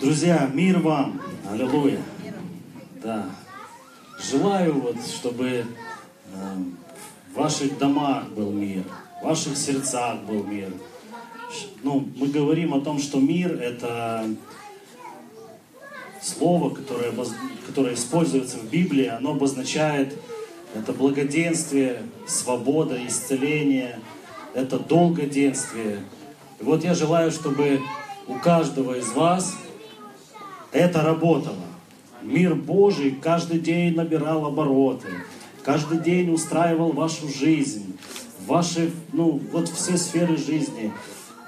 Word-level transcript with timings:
Друзья, 0.00 0.50
мир 0.52 0.78
вам! 0.80 1.22
Аллилуйя! 1.50 2.02
Да. 3.02 3.30
Желаю 4.20 4.78
вот, 4.78 4.96
чтобы 5.06 5.46
э, 5.48 5.64
в 7.32 7.34
ваших 7.34 7.78
домах 7.78 8.28
был 8.28 8.50
мир, 8.50 8.84
в 9.22 9.24
ваших 9.24 9.56
сердцах 9.56 10.20
был 10.28 10.44
мир. 10.44 10.70
Ну, 11.82 12.06
мы 12.16 12.26
говорим 12.26 12.74
о 12.74 12.82
том, 12.82 12.98
что 12.98 13.18
мир— 13.18 13.52
это 13.60 14.28
слово, 16.20 16.74
которое, 16.74 17.12
которое 17.66 17.94
используется 17.94 18.58
в 18.58 18.68
Библии, 18.68 19.06
оно 19.06 19.30
обозначает 19.30 20.14
это 20.74 20.92
благоденствие, 20.92 22.02
свобода, 22.26 22.98
исцеление, 23.06 23.98
это 24.52 24.78
долгоденствие. 24.78 26.00
И 26.60 26.64
вот 26.64 26.84
я 26.84 26.92
желаю, 26.92 27.30
чтобы 27.30 27.80
у 28.28 28.34
каждого 28.34 28.98
из 28.98 29.08
вас 29.12 29.56
это 30.72 31.02
работало. 31.02 31.56
Мир 32.22 32.54
Божий 32.54 33.12
каждый 33.12 33.60
день 33.60 33.94
набирал 33.94 34.46
обороты, 34.46 35.08
каждый 35.62 35.98
день 35.98 36.32
устраивал 36.32 36.92
вашу 36.92 37.28
жизнь, 37.28 37.96
ваши, 38.46 38.90
ну, 39.12 39.40
вот 39.52 39.68
все 39.68 39.96
сферы 39.96 40.36
жизни. 40.36 40.92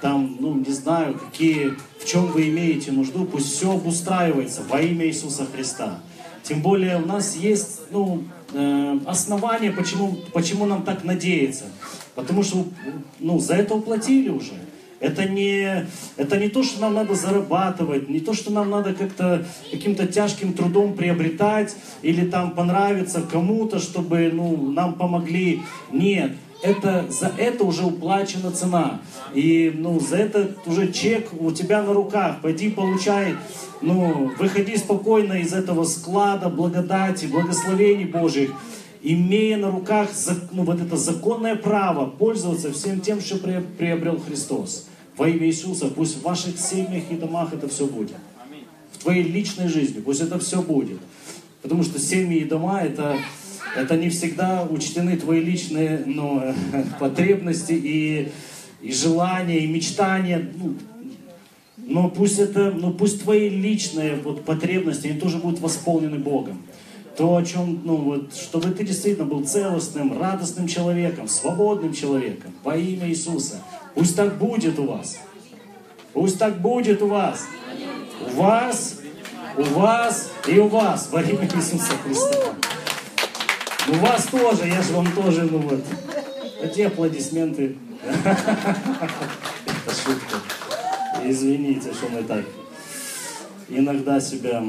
Там, 0.01 0.37
ну, 0.39 0.55
не 0.55 0.71
знаю, 0.71 1.15
какие, 1.19 1.73
в 1.99 2.05
чем 2.05 2.27
вы 2.27 2.47
имеете 2.47 2.91
нужду, 2.93 3.25
пусть 3.25 3.51
все 3.51 3.73
обустраивается 3.73 4.61
во 4.69 4.79
имя 4.79 5.05
Иисуса 5.05 5.45
Христа. 5.45 5.99
Тем 6.43 6.61
более 6.61 6.97
у 7.01 7.05
нас 7.05 7.35
есть, 7.35 7.81
ну, 7.91 8.23
э, 8.53 8.99
основания, 9.05 9.71
почему, 9.71 10.17
почему 10.31 10.65
нам 10.65 10.83
так 10.83 11.03
надеяться. 11.03 11.65
Потому 12.15 12.43
что, 12.43 12.65
ну, 13.19 13.39
за 13.39 13.55
это 13.55 13.75
уплатили 13.75 14.29
уже. 14.29 14.53
Это 14.99 15.27
не, 15.27 15.87
это 16.17 16.37
не 16.37 16.49
то, 16.49 16.61
что 16.63 16.81
нам 16.81 16.93
надо 16.93 17.15
зарабатывать, 17.15 18.09
не 18.09 18.19
то, 18.19 18.33
что 18.33 18.51
нам 18.51 18.69
надо 18.69 18.93
как-то 18.93 19.45
каким-то 19.71 20.07
тяжким 20.07 20.53
трудом 20.53 20.93
приобретать 20.93 21.75
или 22.01 22.25
там 22.29 22.51
понравиться 22.51 23.21
кому-то, 23.21 23.79
чтобы 23.79 24.29
ну, 24.33 24.71
нам 24.71 24.95
помогли. 24.95 25.61
Нет, 25.91 26.33
это, 26.61 27.05
за 27.09 27.31
это 27.37 27.63
уже 27.63 27.85
уплачена 27.85 28.51
цена. 28.51 28.99
И 29.33 29.71
ну, 29.73 29.99
за 30.01 30.17
это 30.17 30.51
уже 30.65 30.91
чек 30.91 31.29
у 31.39 31.51
тебя 31.51 31.81
на 31.81 31.93
руках. 31.93 32.41
Пойди 32.41 32.69
получай, 32.69 33.35
ну, 33.81 34.31
выходи 34.37 34.75
спокойно 34.75 35.33
из 35.33 35.53
этого 35.53 35.85
склада 35.85 36.49
благодати, 36.49 37.25
благословений 37.25 38.05
Божьих 38.05 38.51
имея 39.01 39.57
на 39.57 39.71
руках 39.71 40.09
ну, 40.51 40.63
вот 40.63 40.81
это 40.81 40.97
законное 40.97 41.55
право 41.55 42.05
пользоваться 42.05 42.71
всем 42.73 42.99
тем, 42.99 43.21
что 43.21 43.37
приобрел 43.37 44.19
Христос. 44.19 44.88
Во 45.19 45.27
имя 45.27 45.47
Иисуса, 45.47 45.89
пусть 45.89 46.15
в 46.15 46.21
ваших 46.21 46.57
семьях 46.57 47.03
и 47.11 47.17
домах 47.17 47.53
это 47.53 47.67
все 47.67 47.85
будет. 47.85 48.15
В 48.93 48.99
твоей 48.99 49.23
личной 49.23 49.67
жизни, 49.67 49.99
пусть 49.99 50.21
это 50.21 50.39
все 50.39 50.61
будет. 50.61 50.97
Потому 51.61 51.83
что 51.83 51.99
семьи 51.99 52.39
и 52.39 52.45
дома 52.45 52.81
это, 52.81 53.17
это 53.75 53.97
не 53.97 54.09
всегда 54.09 54.63
учтены 54.63 55.17
твои 55.17 55.41
личные 55.41 56.03
ну, 56.05 56.55
потребности 57.01 57.73
и, 57.73 58.31
и 58.81 58.93
желания, 58.93 59.59
и 59.59 59.67
мечтания. 59.67 60.49
Ну, 60.55 60.75
но 61.75 62.09
пусть 62.09 62.39
это, 62.39 62.71
но 62.71 62.93
пусть 62.93 63.23
твои 63.23 63.49
личные 63.49 64.15
вот 64.15 64.45
потребности, 64.45 65.07
они 65.07 65.19
тоже 65.19 65.39
будут 65.39 65.59
восполнены 65.59 66.17
Богом. 66.17 66.61
То, 67.17 67.35
о 67.35 67.43
чем, 67.43 67.81
ну 67.83 67.97
вот, 67.97 68.33
чтобы 68.33 68.69
ты 68.71 68.85
действительно 68.85 69.25
был 69.25 69.43
целостным, 69.43 70.17
радостным 70.17 70.69
человеком, 70.69 71.27
свободным 71.27 71.91
человеком 71.91 72.53
во 72.63 72.77
имя 72.77 73.09
Иисуса. 73.09 73.61
Пусть 73.99 74.15
так 74.15 74.37
будет 74.37 74.79
у 74.79 74.85
вас. 74.85 75.19
Пусть 76.13 76.39
так 76.39 76.61
будет 76.61 77.01
у 77.01 77.07
вас. 77.07 77.45
У 78.27 78.29
вас, 78.39 79.01
у 79.57 79.63
вас 79.77 80.31
и 80.47 80.57
у 80.57 80.69
вас 80.69 81.09
во 81.11 81.21
имя 81.21 81.45
Иисуса 81.53 81.91
Христа. 82.05 82.55
У 83.89 83.95
вас 83.95 84.27
тоже, 84.27 84.69
я 84.69 84.81
же 84.81 84.93
вам 84.93 85.11
тоже, 85.11 85.49
ну 85.51 85.57
вот. 85.57 85.83
Эти 86.61 86.83
аплодисменты. 86.83 87.75
Это 88.23 88.37
шутка. 89.93 90.37
Извините, 91.25 91.91
что 91.91 92.07
мы 92.07 92.23
так 92.23 92.45
иногда 93.67 94.21
себя 94.21 94.63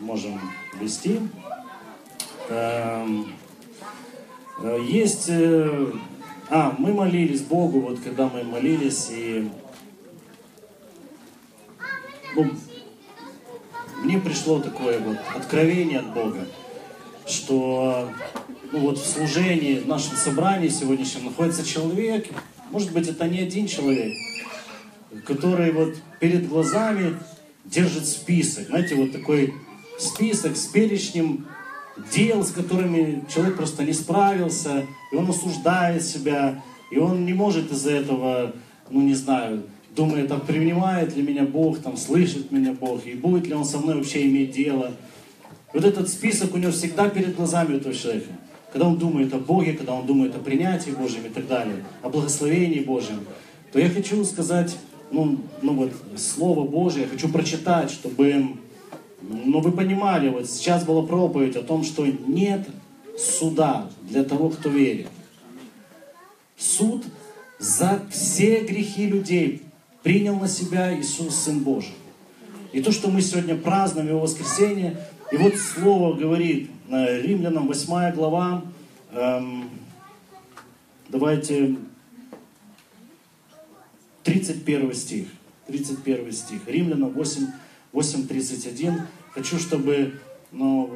можем 0.00 0.40
вести. 0.80 1.20
Эм, 2.48 3.30
э, 4.62 4.78
Есть... 4.88 5.28
А, 6.56 6.72
мы 6.78 6.94
молились 6.94 7.40
Богу, 7.40 7.80
вот 7.80 7.98
когда 7.98 8.28
мы 8.28 8.44
молились, 8.44 9.08
и... 9.10 9.50
Ну, 12.36 12.52
мне 14.04 14.20
пришло 14.20 14.60
такое 14.60 15.00
вот 15.00 15.16
откровение 15.34 15.98
от 15.98 16.14
Бога, 16.14 16.46
что 17.26 18.08
ну 18.70 18.78
вот 18.78 18.98
в 18.98 19.04
служении, 19.04 19.80
в 19.80 19.88
нашем 19.88 20.14
собрании 20.14 20.68
сегодняшнем 20.68 21.24
находится 21.24 21.66
человек, 21.66 22.28
может 22.70 22.92
быть, 22.92 23.08
это 23.08 23.26
не 23.26 23.40
один 23.40 23.66
человек, 23.66 24.14
который 25.26 25.72
вот 25.72 25.96
перед 26.20 26.48
глазами 26.48 27.16
держит 27.64 28.06
список, 28.06 28.68
знаете, 28.68 28.94
вот 28.94 29.10
такой 29.10 29.54
список 29.98 30.56
с 30.56 30.66
перечнем 30.66 31.48
дел, 32.12 32.44
с 32.44 32.50
которыми 32.50 33.24
человек 33.32 33.56
просто 33.56 33.84
не 33.84 33.92
справился, 33.92 34.84
и 35.12 35.16
он 35.16 35.28
осуждает 35.28 36.02
себя, 36.02 36.62
и 36.90 36.98
он 36.98 37.24
не 37.24 37.32
может 37.32 37.70
из-за 37.72 37.92
этого, 37.92 38.52
ну 38.90 39.02
не 39.02 39.14
знаю, 39.14 39.64
думает, 39.94 40.30
а 40.32 40.38
принимает 40.38 41.16
ли 41.16 41.22
меня 41.22 41.44
Бог, 41.44 41.78
там, 41.78 41.96
слышит 41.96 42.50
меня 42.50 42.72
Бог, 42.72 43.06
и 43.06 43.14
будет 43.14 43.46
ли 43.46 43.54
он 43.54 43.64
со 43.64 43.78
мной 43.78 43.96
вообще 43.96 44.26
иметь 44.26 44.52
дело. 44.52 44.92
Вот 45.72 45.84
этот 45.84 46.08
список 46.08 46.54
у 46.54 46.58
него 46.58 46.72
всегда 46.72 47.08
перед 47.08 47.36
глазами 47.36 47.74
у 47.74 47.76
этого 47.78 47.94
человека. 47.94 48.32
Когда 48.72 48.88
он 48.88 48.98
думает 48.98 49.32
о 49.32 49.38
Боге, 49.38 49.74
когда 49.74 49.94
он 49.94 50.06
думает 50.06 50.34
о 50.34 50.40
принятии 50.40 50.90
Божьем 50.90 51.26
и 51.26 51.28
так 51.28 51.46
далее, 51.46 51.84
о 52.02 52.08
благословении 52.08 52.80
Божьем, 52.80 53.20
то 53.72 53.78
я 53.78 53.88
хочу 53.88 54.24
сказать, 54.24 54.76
ну, 55.10 55.38
ну 55.62 55.74
вот, 55.74 55.92
Слово 56.16 56.66
Божье, 56.66 57.02
я 57.02 57.08
хочу 57.08 57.28
прочитать, 57.28 57.90
чтобы 57.90 58.56
ну, 59.28 59.60
вы 59.60 59.72
понимали, 59.72 60.28
вот 60.28 60.48
сейчас 60.48 60.84
была 60.84 61.06
проповедь 61.06 61.56
о 61.56 61.62
том, 61.62 61.84
что 61.84 62.06
нет 62.06 62.66
суда 63.18 63.88
для 64.02 64.24
того, 64.24 64.50
кто 64.50 64.68
верит. 64.68 65.08
Суд 66.56 67.04
за 67.58 68.02
все 68.10 68.60
грехи 68.64 69.06
людей 69.06 69.62
принял 70.02 70.36
на 70.36 70.48
себя 70.48 70.98
Иисус, 70.98 71.34
Сын 71.34 71.60
Божий. 71.60 71.94
И 72.72 72.82
то, 72.82 72.92
что 72.92 73.08
мы 73.08 73.22
сегодня 73.22 73.56
празднуем 73.56 74.08
Его 74.08 74.20
воскресенье, 74.20 74.98
и 75.30 75.36
вот 75.36 75.54
Слово 75.56 76.14
говорит, 76.14 76.70
э, 76.90 77.22
Римлянам 77.22 77.66
8 77.66 78.12
глава, 78.12 78.62
эм, 79.12 79.70
давайте 81.08 81.76
31 84.24 84.94
стих, 84.94 85.28
31 85.66 86.32
стих, 86.32 86.60
Римлянам 86.66 87.10
8, 87.10 87.46
8.31. 87.94 89.00
Хочу, 89.32 89.58
чтобы 89.58 90.14
ну, 90.52 90.90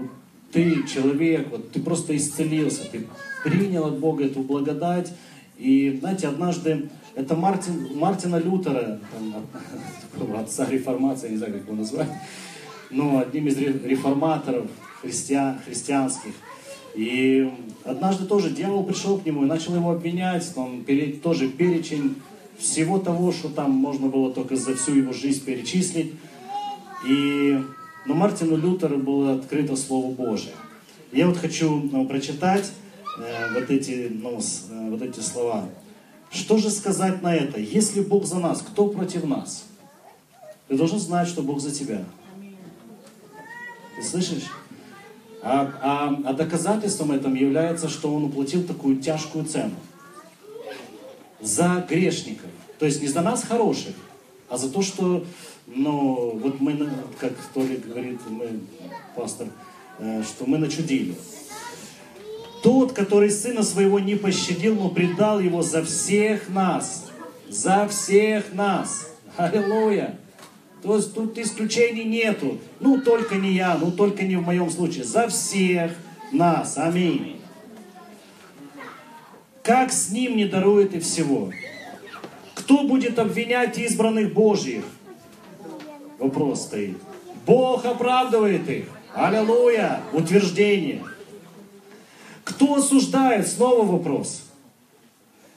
ты, 0.53 0.84
человек, 0.86 1.48
вот, 1.50 1.70
ты 1.72 1.81
просто 1.81 2.16
исцелился, 2.16 2.82
ты 2.91 3.06
принял 3.44 3.86
от 3.86 3.98
Бога 3.98 4.25
эту 4.25 4.41
благодать. 4.41 5.12
И, 5.59 5.97
знаете, 6.00 6.28
однажды, 6.28 6.88
это 7.14 7.34
Мартин, 7.34 7.97
Мартина 7.98 8.36
Лютера, 8.36 9.00
там, 9.12 10.36
отца 10.36 10.66
реформации, 10.69 11.31
не 11.31 11.36
знаю, 11.36 11.54
как 11.54 11.62
его 11.64 11.75
назвать, 11.75 12.09
но 12.91 13.20
одним 13.20 13.48
из 13.48 13.56
ре- 13.59 13.80
реформаторов 13.84 14.66
христиан, 15.03 15.59
христианских. 15.65 16.32
И 16.94 17.50
однажды 17.84 18.26
тоже 18.26 18.50
дьявол 18.50 18.84
пришел 18.84 19.19
к 19.19 19.26
нему 19.26 19.44
и 19.44 19.47
начал 19.47 19.75
его 19.75 19.91
обвинять, 19.91 20.50
он 20.56 20.84
пере- 20.84 21.12
тоже 21.12 21.48
перечень 21.48 22.16
всего 22.59 22.98
того, 22.98 23.30
что 23.32 23.48
там 23.48 23.70
можно 23.70 24.09
было 24.09 24.32
только 24.32 24.56
за 24.56 24.75
всю 24.75 24.94
его 24.94 25.12
жизнь 25.12 25.44
перечислить. 25.44 26.15
И, 27.06 27.62
но 28.06 28.15
Мартину 28.15 28.56
Лютеру 28.56 28.98
было 28.98 29.34
открыто 29.34 29.77
Слово 29.77 30.12
Божие. 30.12 30.54
Я 31.12 31.27
вот 31.28 31.39
хочу 31.39 31.71
ну, 31.92 32.06
прочитать 32.06 32.71
э, 33.18 33.53
вот, 33.54 33.71
эти, 33.71 34.09
ну, 34.12 34.41
с- 34.41 34.66
э, 34.71 34.91
вот 34.91 35.00
эти 35.03 35.21
слова. 35.21 35.68
Что 36.30 36.59
же 36.59 36.71
сказать 36.71 37.22
на 37.22 37.34
это? 37.34 37.59
Если 37.60 38.00
Бог 38.03 38.27
за 38.27 38.39
нас, 38.39 38.60
кто 38.62 38.89
против 38.89 39.24
нас? 39.24 39.65
Ты 40.66 40.77
должен 40.77 40.98
знать, 40.98 41.28
что 41.28 41.42
Бог 41.42 41.60
за 41.60 41.71
тебя. 41.71 42.04
Ты 43.97 44.03
слышишь? 44.03 44.45
А, 45.42 45.72
а- 45.80 46.28
а 46.28 46.33
доказательством 46.34 47.12
этому 47.12 47.36
является, 47.36 47.89
что 47.89 48.12
Он 48.15 48.24
уплатил 48.24 48.65
такую 48.65 48.97
тяжкую 48.98 49.45
цену 49.45 49.74
за 51.41 51.86
грешников. 51.89 52.50
То 52.78 52.86
есть 52.86 53.00
не 53.00 53.09
за 53.09 53.22
нас 53.22 53.45
хороших, 53.45 53.95
а 54.48 54.56
за 54.59 54.71
то, 54.71 54.83
что, 54.83 55.24
ну, 55.74 56.38
вот 56.42 56.60
мы, 56.60 56.88
как 57.18 57.32
Толик 57.54 57.86
говорит, 57.86 58.20
мы, 58.28 58.60
пастор, 59.15 59.48
э, 59.98 60.22
что 60.22 60.47
мы 60.47 60.59
начудили. 60.59 61.15
Тот, 62.62 62.92
который 62.92 63.30
сына 63.30 63.62
своего 63.62 63.98
не 63.98 64.16
пощадил, 64.16 64.74
но 64.74 64.88
предал 64.88 65.41
его 65.41 65.62
за 65.62 65.84
всех 65.84 66.48
нас. 66.48 67.06
За 67.48 67.86
всех 67.88 68.53
нас. 68.53 69.12
Аллилуйя. 69.36 70.18
То 70.82 70.97
есть 70.97 71.15
тут 71.15 71.38
исключений 71.38 72.04
нету. 72.04 72.59
Ну, 72.80 73.00
только 73.00 73.36
не 73.36 73.53
я, 73.53 73.76
ну, 73.76 73.92
только 73.92 74.24
не 74.24 74.36
в 74.36 74.42
моем 74.42 74.71
случае. 74.71 75.04
За 75.04 75.28
всех 75.28 75.92
нас. 76.32 76.76
Аминь. 76.76 77.41
Как 79.62 79.92
с 79.92 80.10
ним 80.10 80.36
не 80.36 80.47
дарует 80.47 80.94
и 80.94 81.00
всего? 81.00 81.53
Кто 82.54 82.84
будет 82.84 83.18
обвинять 83.18 83.78
избранных 83.78 84.32
Божьих? 84.32 84.84
Вопрос 86.18 86.62
стоит. 86.62 86.97
Бог 87.47 87.84
оправдывает 87.84 88.68
их. 88.68 88.86
Аллилуйя! 89.15 90.00
Утверждение. 90.12 91.03
Кто 92.44 92.74
осуждает? 92.76 93.47
Снова 93.47 93.84
вопрос. 93.84 94.42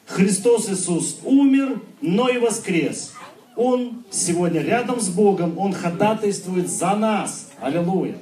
Христос 0.06 0.70
Иисус 0.70 1.20
умер, 1.24 1.82
но 2.02 2.30
и 2.30 2.38
воскрес. 2.38 3.14
Он 3.56 4.04
сегодня 4.10 4.62
рядом 4.62 5.00
с 5.00 5.10
Богом, 5.10 5.58
Он 5.58 5.74
ходатайствует 5.74 6.70
за 6.70 6.96
нас. 6.96 7.50
Аллилуйя. 7.60 8.18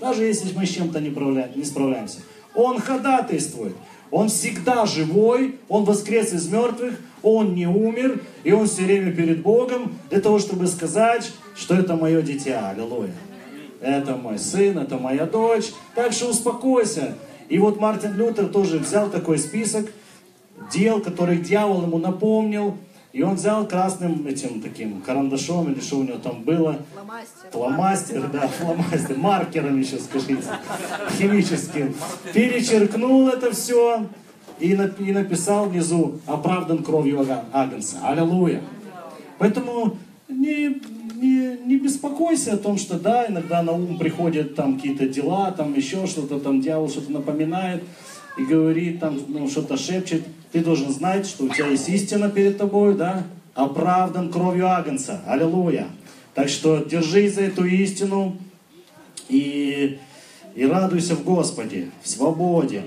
Даже 0.00 0.24
если 0.24 0.54
мы 0.54 0.66
с 0.66 0.70
чем-то 0.70 1.00
не, 1.00 1.10
не 1.56 1.64
справляемся. 1.64 2.18
Он 2.54 2.80
ходатайствует. 2.80 3.74
Он 4.10 4.28
всегда 4.28 4.86
живой, 4.86 5.56
Он 5.68 5.84
воскрес 5.84 6.32
из 6.32 6.48
мертвых, 6.48 6.98
Он 7.22 7.54
не 7.54 7.66
умер, 7.66 8.20
и 8.42 8.52
Он 8.52 8.66
все 8.66 8.82
время 8.82 9.12
перед 9.12 9.42
Богом 9.42 9.98
для 10.10 10.20
того, 10.20 10.38
чтобы 10.38 10.66
сказать, 10.66 11.30
что 11.58 11.74
это 11.74 11.96
мое 11.96 12.22
дитя. 12.22 12.70
Аллилуйя. 12.70 13.14
Это 13.80 14.16
мой 14.16 14.38
сын, 14.38 14.78
это 14.78 14.96
моя 14.96 15.26
дочь. 15.26 15.72
Так 15.94 16.12
что 16.12 16.30
успокойся. 16.30 17.14
И 17.48 17.58
вот 17.58 17.80
Мартин 17.80 18.16
Лютер 18.16 18.46
тоже 18.48 18.78
взял 18.78 19.10
такой 19.10 19.38
список 19.38 19.86
дел, 20.72 21.00
которые 21.00 21.38
дьявол 21.38 21.82
ему 21.82 21.98
напомнил, 21.98 22.76
и 23.12 23.22
он 23.22 23.36
взял 23.36 23.66
красным 23.66 24.26
этим 24.26 24.60
таким 24.60 25.00
карандашом, 25.00 25.72
или 25.72 25.80
что 25.80 25.98
у 25.98 26.02
него 26.02 26.18
там 26.18 26.42
было? 26.42 26.78
Фломастер. 26.92 27.50
Фломастер, 27.52 28.28
да, 28.28 28.48
фломастер, 28.48 29.16
маркером 29.16 29.80
еще 29.80 29.98
скажите, 29.98 30.42
химическим. 31.16 31.94
Перечеркнул 32.34 33.28
это 33.28 33.52
все 33.52 34.06
и, 34.60 34.72
и 34.72 35.12
написал 35.12 35.66
внизу 35.66 36.20
«Оправдан 36.26 36.82
кровью 36.82 37.26
Агнца». 37.52 37.96
Аллилуйя. 38.02 38.62
Поэтому 39.38 39.96
не, 40.28 40.80
не, 41.20 41.56
не 41.64 41.76
беспокойся 41.78 42.54
о 42.54 42.56
том, 42.56 42.78
что 42.78 42.98
да, 42.98 43.26
иногда 43.26 43.62
на 43.62 43.72
ум 43.72 43.98
приходят 43.98 44.54
там 44.54 44.76
какие-то 44.76 45.08
дела, 45.08 45.50
там 45.50 45.74
еще 45.74 46.06
что-то, 46.06 46.38
там 46.38 46.60
дьявол 46.60 46.88
что-то 46.88 47.12
напоминает 47.12 47.82
и 48.38 48.44
говорит, 48.44 49.00
там 49.00 49.18
ну, 49.28 49.48
что-то 49.48 49.76
шепчет. 49.76 50.24
Ты 50.52 50.60
должен 50.60 50.90
знать, 50.90 51.26
что 51.26 51.44
у 51.44 51.48
тебя 51.48 51.66
есть 51.68 51.88
истина 51.88 52.30
перед 52.30 52.56
тобой, 52.56 52.94
да, 52.94 53.24
оправдан 53.54 54.30
кровью 54.30 54.68
Агнца. 54.68 55.20
Аллилуйя. 55.26 55.88
Так 56.34 56.48
что 56.48 56.78
держись 56.78 57.34
за 57.34 57.42
эту 57.42 57.64
истину 57.64 58.36
и, 59.28 59.98
и 60.54 60.64
радуйся 60.64 61.16
в 61.16 61.24
Господе, 61.24 61.90
в 62.02 62.08
свободе. 62.08 62.84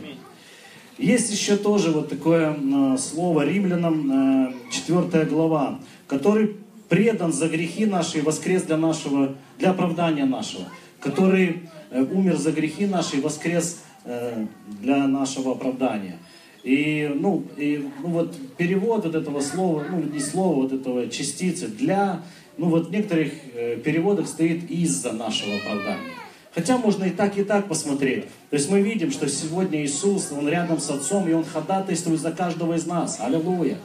Есть 0.98 1.32
еще 1.32 1.58
тоже 1.58 1.92
вот 1.92 2.10
такое 2.10 2.56
э, 2.56 2.98
слово 2.98 3.46
римлянам, 3.46 4.50
э, 4.50 4.54
4 4.72 5.26
глава, 5.26 5.80
который 6.08 6.56
предан 6.92 7.32
за 7.32 7.48
грехи 7.48 7.86
наши 7.86 8.18
и 8.18 8.22
воскрес 8.22 8.64
для 8.64 8.76
нашего, 8.76 9.36
для 9.58 9.70
оправдания 9.70 10.26
нашего, 10.26 10.66
который 11.00 11.70
э, 11.90 12.04
умер 12.04 12.36
за 12.36 12.52
грехи 12.52 12.86
наши 12.86 13.16
и 13.16 13.22
воскрес 13.22 13.80
э, 14.04 14.46
для 14.82 15.08
нашего 15.08 15.54
оправдания. 15.54 16.18
И, 16.64 17.10
ну, 17.16 17.46
и 17.56 17.88
ну, 18.04 18.10
вот 18.10 18.36
перевод 18.58 19.06
вот 19.06 19.16
этого 19.16 19.40
слова, 19.40 19.86
ну 19.90 20.04
не 20.04 20.20
слова, 20.20 20.64
вот 20.64 20.74
этого 20.74 21.08
частицы 21.08 21.70
для, 21.70 22.24
ну 22.58 22.68
вот 22.68 22.90
в 22.90 22.92
некоторых 22.92 23.32
э, 23.54 23.78
переводах 23.78 24.28
стоит 24.28 24.70
из-за 24.70 25.14
нашего 25.14 25.56
оправдания. 25.56 26.12
Хотя 26.54 26.78
можно 26.78 27.06
и 27.06 27.12
так, 27.12 27.38
и 27.38 27.46
так 27.46 27.70
посмотреть. 27.70 28.26
То 28.50 28.58
есть 28.58 28.70
мы 28.70 28.82
видим, 28.82 29.12
что 29.12 29.30
сегодня 29.30 29.82
Иисус, 29.82 30.34
Он 30.38 30.50
рядом 30.50 30.82
с 30.82 30.90
Отцом, 30.90 31.30
и 31.30 31.32
Он 31.32 31.46
ходатайствует 31.46 32.20
за 32.20 32.32
каждого 32.32 32.74
из 32.74 32.86
нас. 32.86 33.22
Аллилуйя. 33.22 33.78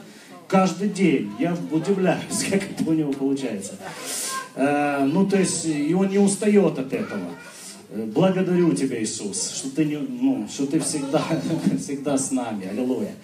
Каждый 0.49 0.91
день. 0.91 1.33
Я 1.39 1.57
удивляюсь, 1.71 2.45
как 2.51 2.63
это 2.63 2.89
у 2.89 2.93
Него 2.93 3.13
получается. 3.13 3.75
Э, 4.55 5.05
ну, 5.05 5.27
то 5.27 5.37
есть, 5.39 5.67
и 5.67 5.93
Он 5.95 6.09
не 6.09 6.19
устает 6.19 6.79
от 6.79 6.93
этого. 6.93 7.31
Благодарю 7.91 8.73
Тебя, 8.73 9.03
Иисус, 9.03 9.53
что 9.57 9.71
Ты, 9.71 9.85
не, 9.85 9.97
ну, 9.97 10.47
что 10.49 10.67
ты 10.67 10.81
всегда, 10.81 11.23
всегда 11.79 12.17
с 12.17 12.31
нами. 12.31 12.67
Аллилуйя. 12.67 13.15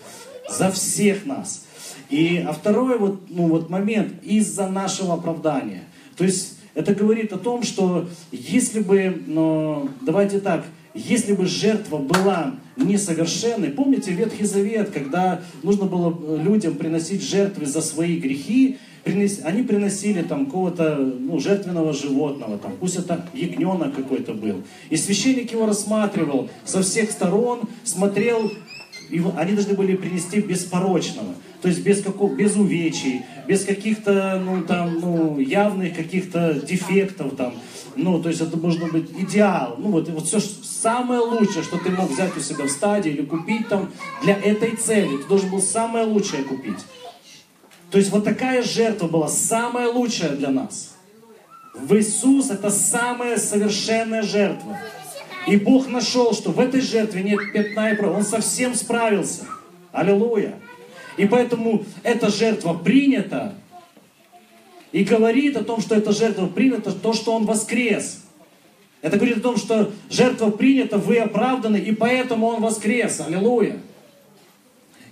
За 0.48 0.70
всех 0.70 1.24
нас. 1.24 1.64
И, 2.10 2.38
а 2.38 2.52
второй 2.52 2.98
вот, 2.98 3.22
ну, 3.30 3.46
вот 3.46 3.70
момент, 3.70 4.22
из-за 4.22 4.66
нашего 4.66 5.14
оправдания. 5.14 5.84
То 6.16 6.24
есть, 6.24 6.58
это 6.74 6.94
говорит 6.94 7.32
о 7.32 7.38
том, 7.38 7.62
что 7.62 8.08
если 8.30 8.80
бы, 8.80 9.22
ну, 9.26 9.90
давайте 10.00 10.40
так, 10.40 10.64
если 10.94 11.32
бы 11.34 11.46
жертва 11.46 11.98
была 11.98 12.54
несовершенной, 12.76 13.70
помните 13.70 14.12
Ветхий 14.12 14.44
Завет, 14.44 14.90
когда 14.90 15.40
нужно 15.62 15.86
было 15.86 16.38
людям 16.38 16.74
приносить 16.74 17.22
жертвы 17.22 17.66
за 17.66 17.80
свои 17.80 18.18
грехи, 18.18 18.78
они 19.04 19.62
приносили 19.62 20.22
там 20.22 20.46
какого-то 20.46 20.96
ну, 20.96 21.40
жертвенного 21.40 21.92
животного, 21.92 22.58
там, 22.58 22.72
пусть 22.78 22.96
это 22.96 23.26
ягненок 23.34 23.94
какой-то 23.94 24.32
был. 24.32 24.62
И 24.90 24.96
священник 24.96 25.50
его 25.52 25.66
рассматривал 25.66 26.48
со 26.64 26.82
всех 26.82 27.10
сторон, 27.10 27.62
смотрел, 27.82 28.52
и 29.10 29.22
они 29.36 29.52
должны 29.54 29.74
были 29.74 29.96
принести 29.96 30.40
беспорочного. 30.40 31.34
То 31.62 31.68
есть 31.68 31.84
без, 31.84 32.02
какого, 32.02 32.34
без 32.34 32.56
увечий, 32.56 33.22
без 33.46 33.64
каких-то 33.64 34.42
ну, 34.44 34.62
там, 34.62 34.98
ну, 35.00 35.38
явных 35.38 35.94
каких-то 35.94 36.54
дефектов. 36.54 37.36
Там. 37.36 37.54
Ну, 37.94 38.20
то 38.20 38.28
есть 38.28 38.40
это 38.40 38.56
должно 38.56 38.88
быть 38.88 39.10
идеал. 39.16 39.76
Ну, 39.78 39.90
вот, 39.90 40.08
вот 40.08 40.26
все 40.26 40.40
самое 40.82 41.20
лучшее, 41.20 41.62
что 41.62 41.78
ты 41.78 41.90
мог 41.90 42.10
взять 42.10 42.36
у 42.36 42.40
себя 42.40 42.64
в 42.64 42.70
стадии 42.70 43.12
или 43.12 43.24
купить 43.24 43.68
там 43.68 43.92
для 44.22 44.34
этой 44.34 44.74
цели. 44.76 45.18
Ты 45.18 45.24
должен 45.28 45.50
был 45.50 45.62
самое 45.62 46.04
лучшее 46.04 46.42
купить. 46.42 46.78
То 47.90 47.98
есть 47.98 48.10
вот 48.10 48.24
такая 48.24 48.62
жертва 48.62 49.06
была 49.06 49.28
самая 49.28 49.88
лучшая 49.88 50.30
для 50.30 50.50
нас. 50.50 50.96
В 51.74 51.94
Иисус 51.96 52.50
это 52.50 52.70
самая 52.70 53.38
совершенная 53.38 54.22
жертва. 54.22 54.78
И 55.46 55.56
Бог 55.56 55.88
нашел, 55.88 56.32
что 56.32 56.50
в 56.50 56.58
этой 56.58 56.80
жертве 56.80 57.22
нет 57.22 57.38
пятна 57.52 57.92
и 57.92 57.96
права. 57.96 58.16
Он 58.16 58.24
совсем 58.24 58.74
справился. 58.74 59.46
Аллилуйя. 59.92 60.58
И 61.16 61.26
поэтому 61.26 61.84
эта 62.02 62.30
жертва 62.30 62.74
принята. 62.74 63.54
И 64.90 65.04
говорит 65.04 65.56
о 65.56 65.64
том, 65.64 65.80
что 65.80 65.94
эта 65.94 66.12
жертва 66.12 66.46
принята, 66.46 66.92
то, 66.92 67.12
что 67.12 67.34
Он 67.34 67.44
воскрес. 67.46 68.22
Это 69.02 69.16
говорит 69.16 69.38
о 69.38 69.40
том, 69.40 69.56
что 69.56 69.92
жертва 70.08 70.50
принята, 70.50 70.96
вы 70.96 71.18
оправданы, 71.18 71.76
и 71.76 71.92
поэтому 71.92 72.46
Он 72.46 72.62
воскрес. 72.62 73.20
Аллилуйя. 73.20 73.80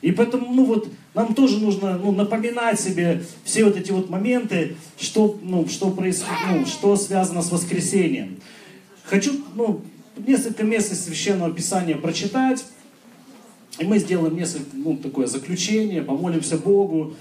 И 0.01 0.13
поэтому, 0.13 0.55
ну 0.55 0.65
вот, 0.65 0.89
нам 1.13 1.35
тоже 1.35 1.59
нужно 1.59 1.99
ну, 1.99 2.13
напоминать 2.13 2.81
себе 2.81 3.23
все 3.45 3.65
вот 3.65 3.77
эти 3.77 3.91
вот 3.91 4.09
моменты, 4.09 4.77
что, 4.99 5.39
ну, 5.43 5.69
что 5.69 5.91
происходит, 5.91 6.39
ну, 6.51 6.67
что 6.67 6.97
связано 6.97 7.43
с 7.43 7.51
воскресением. 7.51 8.41
Хочу, 9.05 9.45
ну, 9.57 9.83
несколько 10.17 10.63
мест 10.63 10.93
из 10.93 11.05
Священного 11.05 11.53
Писания 11.53 11.97
прочитать, 11.97 12.65
и 13.79 13.85
мы 13.85 13.99
сделаем 13.99 14.37
несколько, 14.37 14.69
ну, 14.73 14.97
такое 14.97 15.27
заключение, 15.27 16.03
помолимся 16.03 16.57
Богу, 16.57 17.15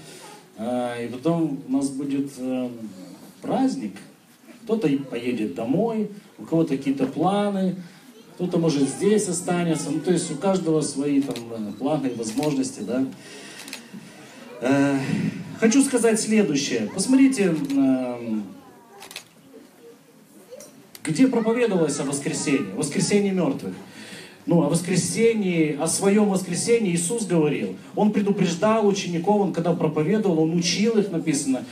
э, 0.56 1.06
и 1.06 1.08
потом 1.08 1.60
у 1.66 1.72
нас 1.72 1.88
будет 1.88 2.30
э, 2.38 2.70
праздник. 3.42 3.94
Кто-то 4.70 4.88
поедет 5.10 5.56
домой, 5.56 6.12
у 6.38 6.44
кого-то 6.44 6.76
какие-то 6.76 7.04
планы, 7.04 7.74
кто-то, 8.36 8.58
может, 8.58 8.88
здесь 8.88 9.26
останется. 9.26 9.90
Ну, 9.90 9.98
то 9.98 10.12
есть 10.12 10.30
у 10.30 10.36
каждого 10.36 10.80
свои 10.80 11.20
там 11.20 11.34
э, 11.50 11.72
планы 11.76 12.12
возможности, 12.14 12.78
да. 12.78 13.04
Э, 14.60 14.96
хочу 15.58 15.82
сказать 15.82 16.20
следующее. 16.20 16.88
Посмотрите, 16.94 17.52
э, 17.52 18.40
где 21.02 21.26
проповедовалось 21.26 21.98
о 21.98 22.04
воскресении, 22.04 22.70
воскресении 22.76 23.30
мертвых. 23.30 23.74
Ну, 24.46 24.62
о 24.62 24.68
воскресении, 24.68 25.76
о 25.80 25.88
своем 25.88 26.28
воскресении 26.28 26.94
Иисус 26.94 27.26
говорил. 27.26 27.74
Он 27.96 28.12
предупреждал 28.12 28.86
учеников, 28.86 29.40
он 29.40 29.52
когда 29.52 29.72
проповедовал, 29.72 30.38
он 30.38 30.56
учил 30.56 30.96
их, 30.96 31.10
написано. 31.10 31.64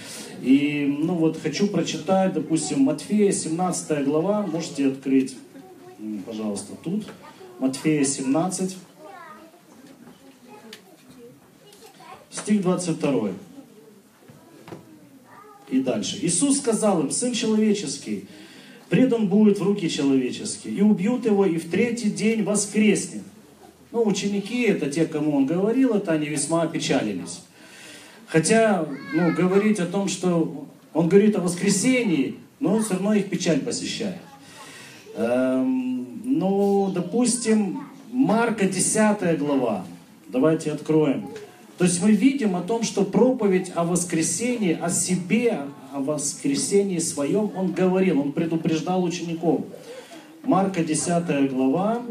И, 0.42 0.86
ну 1.00 1.14
вот, 1.14 1.40
хочу 1.40 1.66
прочитать, 1.66 2.32
допустим, 2.32 2.80
Матфея, 2.80 3.32
17 3.32 4.04
глава, 4.04 4.46
можете 4.46 4.88
открыть 4.88 5.36
пожалуйста, 6.26 6.74
тут. 6.82 7.06
Матфея 7.58 8.04
17, 8.04 8.76
стих 12.30 12.62
22. 12.62 13.30
И 15.70 15.80
дальше. 15.80 16.18
Иисус 16.22 16.58
сказал 16.58 17.00
им, 17.00 17.10
Сын 17.10 17.32
человеческий, 17.32 18.26
предан 18.88 19.28
будет 19.28 19.58
в 19.58 19.62
руки 19.62 19.90
человеческие, 19.90 20.74
и 20.74 20.82
убьют 20.82 21.26
его, 21.26 21.44
и 21.44 21.58
в 21.58 21.70
третий 21.70 22.10
день 22.10 22.42
воскреснет. 22.42 23.24
Ну, 23.90 24.06
ученики, 24.06 24.62
это 24.62 24.90
те, 24.90 25.06
кому 25.06 25.36
он 25.36 25.46
говорил, 25.46 25.94
это 25.94 26.12
они 26.12 26.26
весьма 26.26 26.62
опечалились. 26.62 27.40
Хотя, 28.28 28.86
ну, 29.14 29.32
говорить 29.32 29.80
о 29.80 29.86
том, 29.86 30.08
что 30.08 30.66
он 30.92 31.08
говорит 31.08 31.36
о 31.36 31.40
воскресении, 31.40 32.36
но 32.60 32.78
все 32.80 32.94
равно 32.94 33.14
их 33.14 33.30
печаль 33.30 33.60
посещает. 33.60 34.18
Эм, 35.16 36.20
ну, 36.24 36.90
допустим, 36.94 37.84
Марка 38.12 38.66
10 38.66 39.38
глава. 39.38 39.84
Давайте 40.28 40.72
откроем. 40.72 41.30
То 41.78 41.84
есть 41.84 42.02
мы 42.02 42.12
видим 42.12 42.54
о 42.56 42.60
том, 42.60 42.82
что 42.82 43.04
проповедь 43.04 43.72
о 43.74 43.84
воскресении, 43.84 44.76
о 44.78 44.90
себе, 44.90 45.60
о 45.92 46.00
воскресении 46.00 46.98
своем, 46.98 47.50
он 47.56 47.72
говорил, 47.72 48.20
он 48.20 48.32
предупреждал 48.32 49.04
учеников. 49.04 49.62
Марка 50.44 50.84
10 50.84 51.50
глава. 51.50 52.02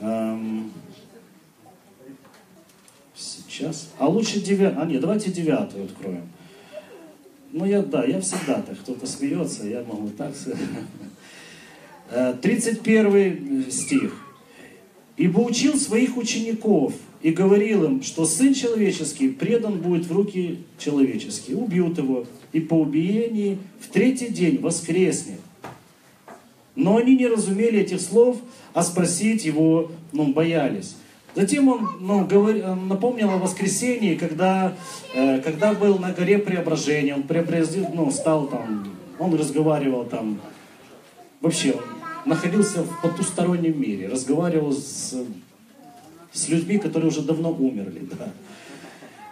Эм, 0.00 0.70
сейчас. 3.56 3.88
А 3.98 4.08
лучше 4.08 4.40
9. 4.40 4.74
А 4.76 4.84
нет, 4.84 5.00
давайте 5.00 5.30
9 5.30 5.50
откроем. 5.50 6.28
Ну, 7.52 7.64
я, 7.64 7.82
да, 7.82 8.04
я 8.04 8.20
всегда 8.20 8.60
так. 8.60 8.78
Кто-то 8.80 9.06
смеется, 9.06 9.66
я 9.66 9.82
могу 9.82 10.10
так. 10.10 10.34
31 12.42 13.06
э, 13.66 13.70
стих. 13.70 14.22
«Ибо 15.16 15.40
учил 15.40 15.76
своих 15.76 16.18
учеников 16.18 16.92
и 17.22 17.30
говорил 17.30 17.84
им, 17.84 18.02
что 18.02 18.26
Сын 18.26 18.52
Человеческий 18.52 19.30
предан 19.30 19.78
будет 19.78 20.06
в 20.06 20.12
руки 20.12 20.58
человеческие, 20.78 21.56
убьют 21.56 21.96
его, 21.96 22.26
и 22.52 22.60
по 22.60 22.74
убиении 22.74 23.58
в 23.80 23.88
третий 23.88 24.28
день 24.28 24.58
воскреснет. 24.58 25.40
Но 26.74 26.98
они 26.98 27.16
не 27.16 27.26
разумели 27.26 27.80
этих 27.80 28.02
слов, 28.02 28.36
а 28.74 28.82
спросить 28.82 29.46
его 29.46 29.90
ну, 30.12 30.34
боялись. 30.34 30.96
Затем 31.36 31.68
он 31.68 31.86
ну, 32.00 32.24
говор... 32.24 32.54
напомнил 32.76 33.30
о 33.30 33.36
воскресении, 33.36 34.14
когда, 34.14 34.74
э, 35.14 35.40
когда 35.42 35.74
был 35.74 35.98
на 35.98 36.10
горе 36.12 36.38
преображения, 36.38 37.14
он 37.14 37.24
преобразил, 37.24 37.86
ну, 37.92 38.10
стал 38.10 38.46
там, 38.46 38.88
он 39.18 39.34
разговаривал 39.34 40.04
там, 40.04 40.40
вообще 41.42 41.72
он 41.72 41.82
находился 42.24 42.84
в 42.84 43.02
потустороннем 43.02 43.78
мире, 43.78 44.08
разговаривал 44.08 44.72
с, 44.72 45.14
с 46.32 46.48
людьми, 46.48 46.78
которые 46.78 47.08
уже 47.08 47.20
давно 47.20 47.50
умерли. 47.50 48.08
Да. 48.18 48.30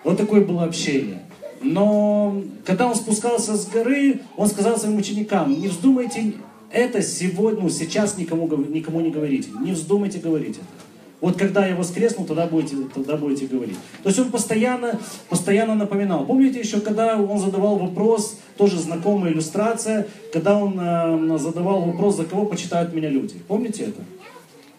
Вот 0.04 0.18
такое 0.18 0.42
было 0.42 0.64
общение. 0.64 1.23
Но 1.62 2.42
когда 2.66 2.87
он 2.87 2.96
спускался 2.96 3.56
с 3.56 3.66
горы, 3.66 4.20
он 4.37 4.49
сказал 4.49 4.76
своим 4.76 4.99
ученикам, 4.99 5.58
не 5.58 5.68
вздумайте 5.68 6.34
это 6.70 7.00
сегодня, 7.00 7.62
ну, 7.62 7.70
сейчас 7.70 8.18
никому, 8.18 8.46
никому 8.46 9.00
не 9.00 9.11
говорите, 9.11 9.49
не 9.62 9.73
вздумайте 9.73 10.18
говорить 10.18 10.56
это. 10.56 10.83
Вот 11.21 11.38
когда 11.38 11.66
я 11.66 11.75
воскресну, 11.75 12.26
тогда 12.26 12.47
будете, 12.47 12.76
тогда 12.94 13.16
будете 13.16 13.47
говорить. 13.47 13.78
То 14.02 14.09
есть 14.09 14.18
он 14.18 14.30
постоянно, 14.30 15.00
постоянно 15.28 15.75
напоминал. 15.75 16.26
Помните 16.26 16.61
еще, 16.61 16.80
когда 16.80 17.16
он 17.16 17.38
задавал 17.38 17.76
вопрос, 17.76 18.38
тоже 18.56 18.78
знакомая 18.78 19.33
иллюстрация, 19.33 20.06
когда 20.33 20.59
он 20.59 20.78
э, 20.78 21.38
задавал 21.38 21.83
вопрос, 21.83 22.16
за 22.16 22.25
кого 22.25 22.47
почитают 22.47 22.92
меня 22.92 23.09
люди. 23.09 23.37
Помните 23.49 23.85
это? 23.85 24.02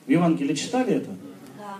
В 0.06 0.12
Евангелии 0.12 0.54
читали 0.54 0.96
это? 0.96 1.10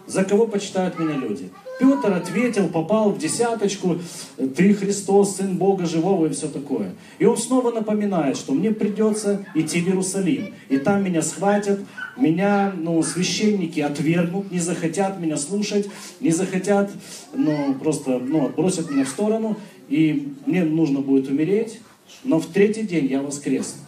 За 0.08 0.24
кого 0.24 0.48
почитают 0.48 1.00
меня 1.00 1.16
люди? 1.16 1.50
Петр 1.80 2.14
ответил, 2.14 2.70
попал 2.70 3.12
в 3.12 3.18
десяточку, 3.18 3.98
ты 4.38 4.74
Христос, 4.74 5.38
Сын 5.38 5.58
Бога 5.58 5.86
Живого 5.86 6.28
и 6.28 6.30
все 6.30 6.48
такое. 6.48 6.94
И 7.20 7.26
он 7.26 7.38
снова 7.38 7.72
напоминает, 7.72 8.38
что 8.38 8.54
мне 8.54 8.72
придется 8.72 9.46
идти 9.56 9.82
в 9.82 9.88
Иерусалим, 9.88 10.54
и 10.70 10.78
там 10.78 11.04
меня 11.04 11.22
схватят, 11.22 11.82
меня 12.18 12.74
ну, 12.76 13.02
священники 13.04 13.80
отвергнут, 13.80 14.52
не 14.52 14.60
захотят 14.60 15.20
меня 15.20 15.38
слушать, 15.38 15.90
не 16.20 16.32
захотят, 16.32 16.92
ну, 17.34 17.76
просто 17.76 18.20
ну, 18.20 18.48
отбросят 18.48 18.90
меня 18.90 19.06
в 19.06 19.10
сторону, 19.10 19.58
и 19.90 20.34
мне 20.46 20.64
нужно 20.64 21.02
будет 21.02 21.30
умереть, 21.30 21.80
но 22.24 22.40
в 22.40 22.48
третий 22.48 22.84
день 22.84 23.08
я 23.08 23.22
воскресну. 23.22 23.82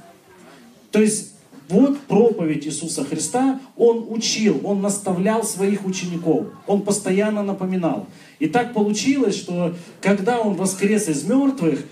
То 0.91 1.01
есть 1.01 1.33
вот 1.69 1.99
проповедь 2.01 2.65
Иисуса 2.65 3.03
Христа, 3.03 3.59
Он 3.75 4.05
учил, 4.09 4.61
Он 4.63 4.81
наставлял 4.81 5.43
своих 5.43 5.85
учеников, 5.85 6.47
Он 6.65 6.81
постоянно 6.81 7.43
напоминал. 7.43 8.07
И 8.39 8.47
так 8.47 8.73
получилось, 8.73 9.35
что 9.35 9.75
когда 10.01 10.39
Он 10.39 10.53
воскрес 10.53 11.09
из 11.09 11.23
мертвых, 11.25 11.83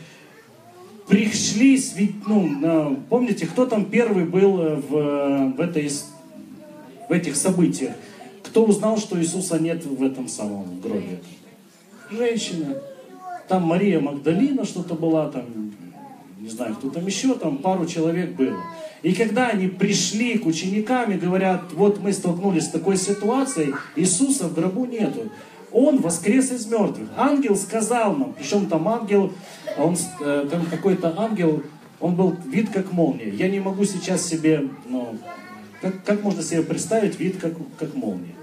пришли, 1.07 1.79
ну, 2.25 2.99
помните, 3.09 3.45
кто 3.45 3.65
там 3.65 3.85
первый 3.85 4.25
был 4.25 4.53
в, 4.53 5.53
в, 5.55 5.59
этой, 5.59 5.91
в 7.07 7.11
этих 7.11 7.35
событиях? 7.35 7.93
Кто 8.43 8.65
узнал, 8.65 8.97
что 8.97 9.19
Иисуса 9.19 9.59
нет 9.59 9.85
в 9.85 10.03
этом 10.03 10.27
самом 10.27 10.79
гробе? 10.79 11.19
Женщина. 12.09 12.77
Там 13.47 13.63
Мария 13.63 13.99
Магдалина 13.99 14.65
что-то 14.65 14.95
была, 14.95 15.29
там, 15.29 15.73
не 16.39 16.49
знаю, 16.49 16.75
кто 16.75 16.89
там 16.89 17.05
еще, 17.05 17.35
там 17.35 17.57
пару 17.57 17.85
человек 17.85 18.31
было. 18.35 18.57
И 19.03 19.13
когда 19.13 19.49
они 19.49 19.67
пришли 19.67 20.37
к 20.37 20.47
ученикам 20.47 21.11
и 21.11 21.17
говорят, 21.17 21.73
вот 21.73 21.99
мы 21.99 22.11
столкнулись 22.11 22.65
с 22.65 22.69
такой 22.69 22.97
ситуацией, 22.97 23.73
Иисуса 23.95 24.47
в 24.47 24.55
гробу 24.55 24.85
нету. 24.85 25.29
Он 25.71 25.97
воскрес 25.97 26.51
из 26.51 26.65
мертвых. 26.67 27.09
Ангел 27.17 27.55
сказал 27.55 28.15
нам, 28.15 28.33
причем 28.33 28.65
там 28.67 28.87
ангел, 28.87 29.31
он, 29.77 29.95
э, 30.21 30.47
там 30.49 30.65
какой-то 30.65 31.13
ангел, 31.17 31.61
он 31.99 32.15
был 32.15 32.35
вид 32.45 32.69
как 32.71 32.93
молния. 32.93 33.29
Я 33.29 33.49
не 33.49 33.59
могу 33.59 33.85
сейчас 33.85 34.25
себе, 34.25 34.69
ну, 34.87 35.17
как, 35.85 36.03
как 36.03 36.23
можно 36.23 36.41
себе 36.41 36.63
представить 36.63 37.19
вид 37.19 37.39
как, 37.39 37.53
как 37.77 37.93
молния? 37.93 38.33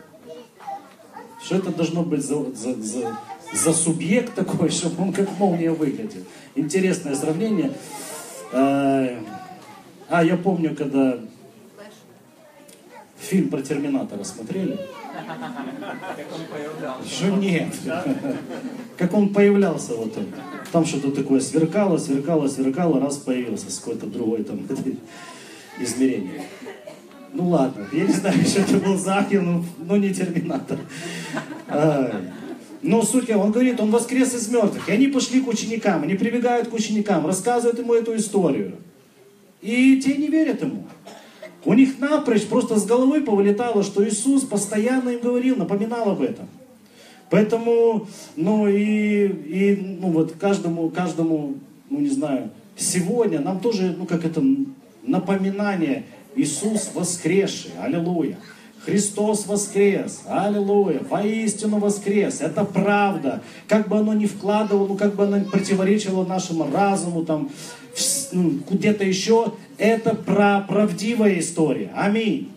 Что 1.43 1.57
это 1.57 1.73
должно 1.73 2.05
быть 2.05 2.25
за, 2.25 2.37
за, 2.55 2.81
за, 2.81 3.19
за 3.53 3.73
субъект 3.73 4.33
такой, 4.37 4.71
чтобы 4.71 5.03
он 5.03 5.13
как 5.13 5.29
молния 5.39 5.73
выглядел? 5.73 6.21
Интересное 6.55 7.17
сравнение. 7.17 7.73
Э, 8.53 9.19
а, 10.09 10.23
я 10.23 10.37
помню, 10.37 10.77
когда 10.77 11.19
фильм 13.19 13.49
про 13.49 13.61
Терминатора 13.61 14.23
смотрели. 14.23 14.79
Что 17.05 17.29
нет. 17.31 17.75
Как 18.97 19.15
он 19.15 19.33
появлялся 19.33 19.95
вот 19.95 20.17
он. 20.17 20.27
Там 20.71 20.87
что-то 20.87 21.11
такое 21.11 21.41
сверкало, 21.41 21.99
сверкало, 21.99 22.47
сверкало, 22.47 23.01
раз 23.01 23.17
появился 23.17 23.71
с 23.71 23.79
какой-то 23.79 24.07
другой 24.07 24.45
там 24.45 24.61
измерение. 25.81 26.43
Ну 27.33 27.49
ладно, 27.49 27.87
я 27.93 28.05
не 28.05 28.13
знаю, 28.13 28.43
что 28.47 28.61
это 28.61 28.79
был 28.79 28.97
за 28.97 29.27
но, 29.33 29.65
но 29.87 29.97
не 29.97 30.13
Терминатор. 30.13 30.79
Но 32.83 33.03
суть, 33.03 33.31
он 33.31 33.53
говорит, 33.53 33.81
он 33.81 33.91
воскрес 33.91 34.35
из 34.35 34.49
мертвых. 34.49 34.89
И 34.89 34.93
они 34.93 35.07
пошли 35.07 35.41
к 35.41 35.47
ученикам, 35.47 36.03
они 36.03 36.15
прибегают 36.15 36.69
к 36.69 36.75
ученикам, 36.75 37.27
рассказывают 37.27 37.79
ему 37.79 37.95
эту 37.95 38.17
историю. 38.17 38.75
И 39.61 40.01
те 40.01 40.17
не 40.17 40.27
верят 40.27 40.63
ему. 40.63 40.85
У 41.65 41.75
них 41.75 42.01
напрочь 42.01 42.47
просто 42.47 42.77
с 42.77 42.85
головы 42.85 43.21
повылетало, 43.21 43.85
что 43.85 44.07
Иисус 44.07 44.43
постоянно 44.43 45.11
им 45.11 45.21
говорил, 45.21 45.57
напоминал 45.57 46.11
об 46.11 46.23
этом. 46.23 46.49
Поэтому, 47.31 48.09
ну 48.37 48.67
и, 48.67 49.27
и 49.27 49.97
ну 50.01 50.11
вот 50.11 50.33
каждому, 50.33 50.91
каждому, 50.91 51.55
ну 51.89 52.01
не 52.01 52.11
знаю, 52.11 52.51
сегодня 52.77 53.41
нам 53.41 53.61
тоже, 53.61 53.95
ну 53.97 54.07
как 54.07 54.25
это, 54.25 54.43
напоминание, 55.05 56.05
Иисус 56.35 56.91
воскресший, 56.95 57.73
аллилуйя. 57.81 58.39
Христос 58.85 59.47
воскрес, 59.47 60.23
аллилуйя, 60.27 61.03
воистину 61.09 61.79
воскрес, 61.79 62.41
это 62.41 62.65
правда. 62.65 63.41
Как 63.69 63.87
бы 63.87 63.99
оно 63.99 64.13
ни 64.13 64.27
вкладывало, 64.27 64.89
ну 64.89 64.97
как 64.97 65.15
бы 65.15 65.25
оно 65.25 65.45
противоречило 65.45 66.25
нашему 66.25 66.69
разуму, 66.69 67.25
там, 67.25 67.51
ну, 68.33 68.59
где-то 68.69 69.05
еще, 69.05 69.53
это 69.79 70.17
про 70.17 70.61
правдивая 70.63 71.39
история. 71.39 71.93
Аминь. 71.95 72.51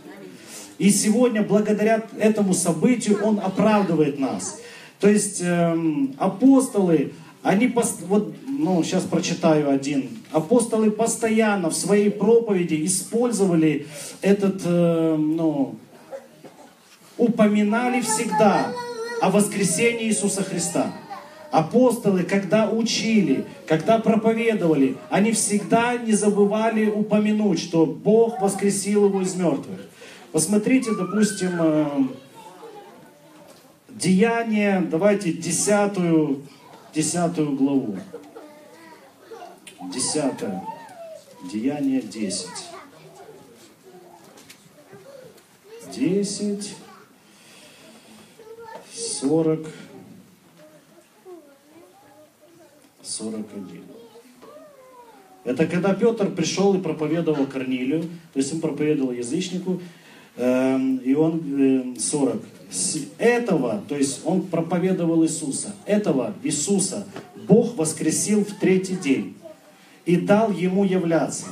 И 0.80 0.90
сегодня, 0.90 1.44
благодаря 1.44 2.04
этому 2.18 2.56
событию, 2.56 3.24
он 3.24 3.40
оправдывает 3.40 4.18
нас. 4.20 4.60
То 5.00 5.08
есть 5.08 5.42
эм, 5.42 6.16
апостолы, 6.18 7.14
они, 7.44 7.72
вот, 8.08 8.34
ну, 8.48 8.84
сейчас 8.84 9.04
прочитаю 9.04 9.70
один. 9.70 10.10
Апостолы 10.36 10.92
постоянно 10.92 11.70
в 11.70 11.74
своей 11.74 12.12
проповеди 12.12 12.86
использовали 12.86 13.88
этот, 14.22 14.64
э, 14.66 15.16
ну, 15.18 15.76
упоминали 17.18 18.02
всегда 18.02 18.74
о 19.22 19.32
воскресении 19.32 20.08
Иисуса 20.10 20.44
Христа. 20.44 20.92
Апостолы, 21.52 22.24
когда 22.24 22.70
учили, 22.70 23.46
когда 23.66 23.98
проповедовали, 24.00 24.98
они 25.10 25.32
всегда 25.32 25.96
не 25.96 26.12
забывали 26.12 26.88
упомянуть, 26.88 27.62
что 27.62 27.86
Бог 27.86 28.42
воскресил 28.42 29.06
его 29.06 29.22
из 29.22 29.36
мертвых. 29.36 29.80
Посмотрите, 30.34 30.92
допустим, 31.00 31.52
э, 31.60 31.86
Деяние, 33.88 34.86
давайте 34.92 35.32
десятую, 35.32 36.42
десятую 36.94 37.56
главу. 37.56 37.96
Десятое. 39.94 40.64
Деяние 41.52 42.02
десять. 42.02 42.70
Десять. 45.94 46.76
Сорок. 48.94 49.68
Сорок 53.04 53.46
один. 53.56 53.84
Это 55.44 55.68
когда 55.68 55.94
Петр 55.94 56.32
пришел 56.32 56.74
и 56.74 56.82
проповедовал 56.82 57.46
Корнилию, 57.46 58.02
то 58.34 58.40
есть 58.40 58.52
он 58.54 58.62
проповедовал 58.62 59.12
язычнику, 59.12 59.80
э, 60.38 60.80
и 61.04 61.14
он 61.14 61.94
э, 61.96 62.00
40. 62.00 62.42
С 62.72 62.98
этого, 63.20 63.84
то 63.88 63.96
есть 63.96 64.22
он 64.26 64.42
проповедовал 64.42 65.24
Иисуса, 65.24 65.76
этого 65.86 66.34
Иисуса 66.42 67.06
Бог 67.48 67.76
воскресил 67.76 68.44
в 68.44 68.54
третий 68.60 68.96
день 68.96 69.36
и 70.06 70.18
дал 70.18 70.52
ему 70.52 70.84
являться 70.84 71.48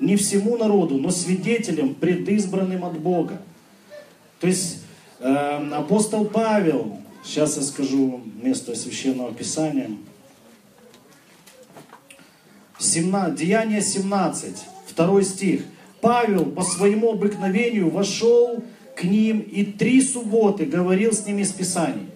не 0.00 0.16
всему 0.16 0.56
народу, 0.56 0.96
но 0.96 1.10
свидетелем, 1.10 1.94
предизбранным 1.94 2.84
от 2.84 2.98
Бога. 2.98 3.40
То 4.40 4.46
есть 4.46 4.80
э, 5.20 5.32
апостол 5.72 6.26
Павел, 6.26 6.98
сейчас 7.24 7.56
я 7.56 7.62
скажу 7.62 8.20
место 8.42 8.74
священного 8.74 9.32
писания, 9.32 9.90
17, 12.78 13.38
Деяние 13.38 13.80
17, 13.80 14.56
второй 14.86 15.24
стих. 15.24 15.62
Павел 16.00 16.44
по 16.44 16.62
своему 16.62 17.12
обыкновению 17.12 17.88
вошел 17.88 18.62
к 18.94 19.04
ним 19.04 19.40
и 19.40 19.64
три 19.64 20.02
субботы 20.02 20.66
говорил 20.66 21.12
с 21.12 21.24
ними 21.26 21.42
из 21.42 21.52
Писаний. 21.52 22.08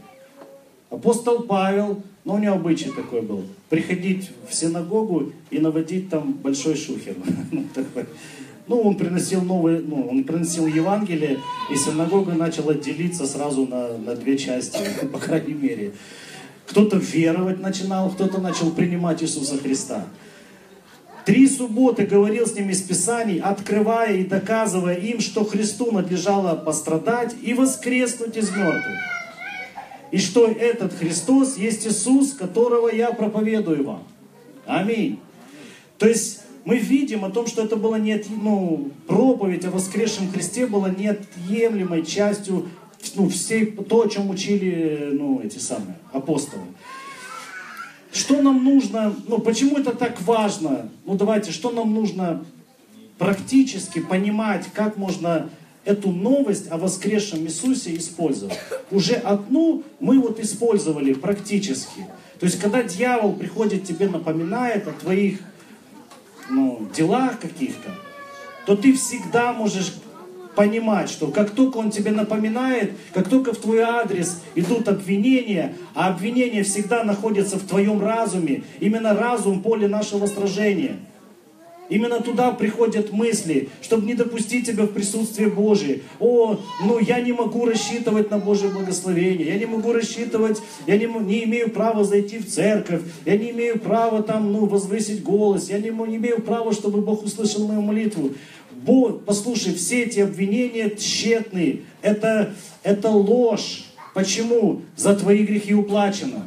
Апостол 0.91 1.45
Павел, 1.45 2.03
ну 2.29 2.35
у 2.35 2.39
него 2.39 2.57
обычай 2.57 2.91
такой 2.91 3.23
был, 3.23 3.45
приходить 3.71 4.31
в 4.47 4.55
синагогу 4.55 5.33
и 5.51 5.59
наводить 5.59 6.11
там 6.11 6.35
большой 6.35 6.77
шухер. 6.77 7.17
Ну, 8.71 8.83
он 8.83 8.99
приносил 8.99 9.41
новые, 9.41 9.81
ну, 9.81 10.07
он 10.11 10.25
приносил 10.25 10.67
Евангелие, 10.67 11.39
и 11.73 11.75
синагога 11.75 12.35
начала 12.35 12.75
делиться 12.75 13.27
сразу 13.27 13.67
на, 13.67 13.97
на 13.97 14.15
две 14.15 14.37
части, 14.37 14.79
по 15.11 15.19
крайней 15.19 15.55
мере. 15.55 15.93
Кто-то 16.67 16.99
веровать 16.99 17.61
начинал, 17.61 18.11
кто-то 18.11 18.43
начал 18.43 18.73
принимать 18.73 19.23
Иисуса 19.23 19.57
Христа. 19.57 20.05
Три 21.25 21.49
субботы 21.49 22.05
говорил 22.05 22.47
с 22.47 22.55
ними 22.57 22.73
из 22.73 22.83
Писаний, 22.83 23.41
открывая 23.41 24.19
и 24.19 24.25
доказывая 24.25 24.97
им, 24.97 25.21
что 25.21 25.47
Христу 25.47 25.91
надлежало 25.91 26.55
пострадать 26.55 27.35
и 27.41 27.55
воскреснуть 27.55 28.37
из 28.37 28.51
мертвых. 28.51 29.18
И 30.11 30.19
что 30.19 30.47
этот 30.47 30.95
Христос 30.95 31.59
есть 31.59 31.87
Иисус, 31.87 32.33
которого 32.33 32.89
я 32.89 33.13
проповедую 33.13 33.85
вам. 33.85 34.03
Аминь. 34.67 35.19
То 35.99 36.09
есть 36.09 36.41
мы 36.65 36.79
видим 36.79 37.25
о 37.25 37.31
том, 37.31 37.47
что 37.47 37.65
это 37.65 37.77
было 37.77 37.97
не, 37.97 38.23
ну, 38.29 38.91
проповедь 39.07 39.65
о 39.65 39.71
воскресшем 39.71 40.31
Христе 40.31 40.67
была 40.67 40.91
неотъемлемой 40.91 42.05
частью 42.05 42.69
ну, 43.15 43.29
всей, 43.29 43.67
то, 43.67 44.03
о 44.03 44.09
чем 44.09 44.31
учили 44.31 45.11
ну, 45.13 45.41
эти 45.41 45.59
самые 45.59 45.97
апостолы. 46.13 46.63
Что 48.13 48.41
нам 48.41 48.65
нужно, 48.65 49.15
ну 49.27 49.39
почему 49.39 49.79
это 49.79 49.95
так 49.95 50.21
важно? 50.23 50.89
Ну 51.05 51.15
давайте, 51.15 51.53
что 51.53 51.71
нам 51.71 51.93
нужно 51.93 52.45
практически 53.19 54.01
понимать, 54.01 54.67
как 54.73 54.97
можно 54.97 55.51
эту 55.89 56.11
новость 56.11 56.71
о 56.71 56.77
воскресшем 56.77 57.41
Иисусе 57.47 57.97
использовать. 57.97 58.59
Уже 58.91 59.15
одну 59.15 59.83
мы 60.01 60.21
вот 60.21 60.39
использовали 60.39 61.15
практически. 61.15 62.07
То 62.39 62.45
есть, 62.45 62.61
когда 62.61 62.83
дьявол 62.83 63.33
приходит 63.33 63.85
тебе, 63.85 64.07
напоминает 64.09 64.87
о 64.87 64.93
твоих 64.93 65.41
ну, 66.51 66.87
делах 66.95 67.41
каких-то, 67.41 67.95
то 68.67 68.77
ты 68.77 68.93
всегда 68.93 69.55
можешь 69.55 69.95
понимать, 70.55 71.09
что 71.09 71.29
как 71.29 71.53
только 71.53 71.79
он 71.79 71.91
тебе 71.91 72.11
напоминает, 72.11 72.93
как 73.15 73.31
только 73.31 73.55
в 73.55 73.59
твой 73.59 73.81
адрес 73.81 74.43
идут 74.57 74.89
обвинения, 74.89 75.75
а 75.95 76.09
обвинения 76.09 76.65
всегда 76.65 77.03
находятся 77.03 77.59
в 77.59 77.67
твоем 77.67 78.03
разуме, 78.03 78.65
именно 78.81 79.15
разум 79.15 79.63
поле 79.63 79.89
нашего 79.89 80.27
сражения. 80.27 80.97
Именно 81.89 82.21
туда 82.21 82.53
приходят 82.53 83.13
мысли, 83.13 83.71
чтобы 83.81 84.07
не 84.07 84.15
допустить 84.15 84.67
тебя 84.67 84.85
в 84.85 84.93
присутствие 84.93 85.49
Божие. 85.49 86.03
О, 86.21 86.59
ну 86.85 86.99
я 86.99 87.21
не 87.21 87.33
могу 87.33 87.65
рассчитывать 87.65 88.31
на 88.31 88.39
Божье 88.39 88.69
благословение, 88.69 89.49
я 89.49 89.59
не 89.59 89.67
могу 89.67 89.93
рассчитывать, 89.93 90.61
я 90.87 90.99
не, 90.99 91.07
не 91.07 91.45
имею 91.45 91.71
права 91.71 92.05
зайти 92.05 92.39
в 92.39 92.47
церковь, 92.47 93.03
я 93.25 93.37
не 93.37 93.51
имею 93.51 93.79
права 93.79 94.23
там, 94.23 94.53
ну, 94.53 94.67
возвысить 94.67 95.23
голос, 95.23 95.71
я 95.71 95.79
не, 95.79 95.91
не 95.91 96.17
имею 96.17 96.43
права, 96.43 96.73
чтобы 96.73 97.01
Бог 97.01 97.25
услышал 97.25 97.67
мою 97.67 97.81
молитву. 97.81 98.33
Бог, 98.71 99.25
послушай, 99.25 99.75
все 99.75 100.05
эти 100.05 100.21
обвинения 100.21 100.91
тщетные. 100.91 101.81
Это, 102.03 102.55
это 102.83 103.11
ложь. 103.11 103.85
Почему? 104.15 104.83
За 104.97 105.15
твои 105.17 105.45
грехи 105.45 105.75
уплачено. 105.75 106.47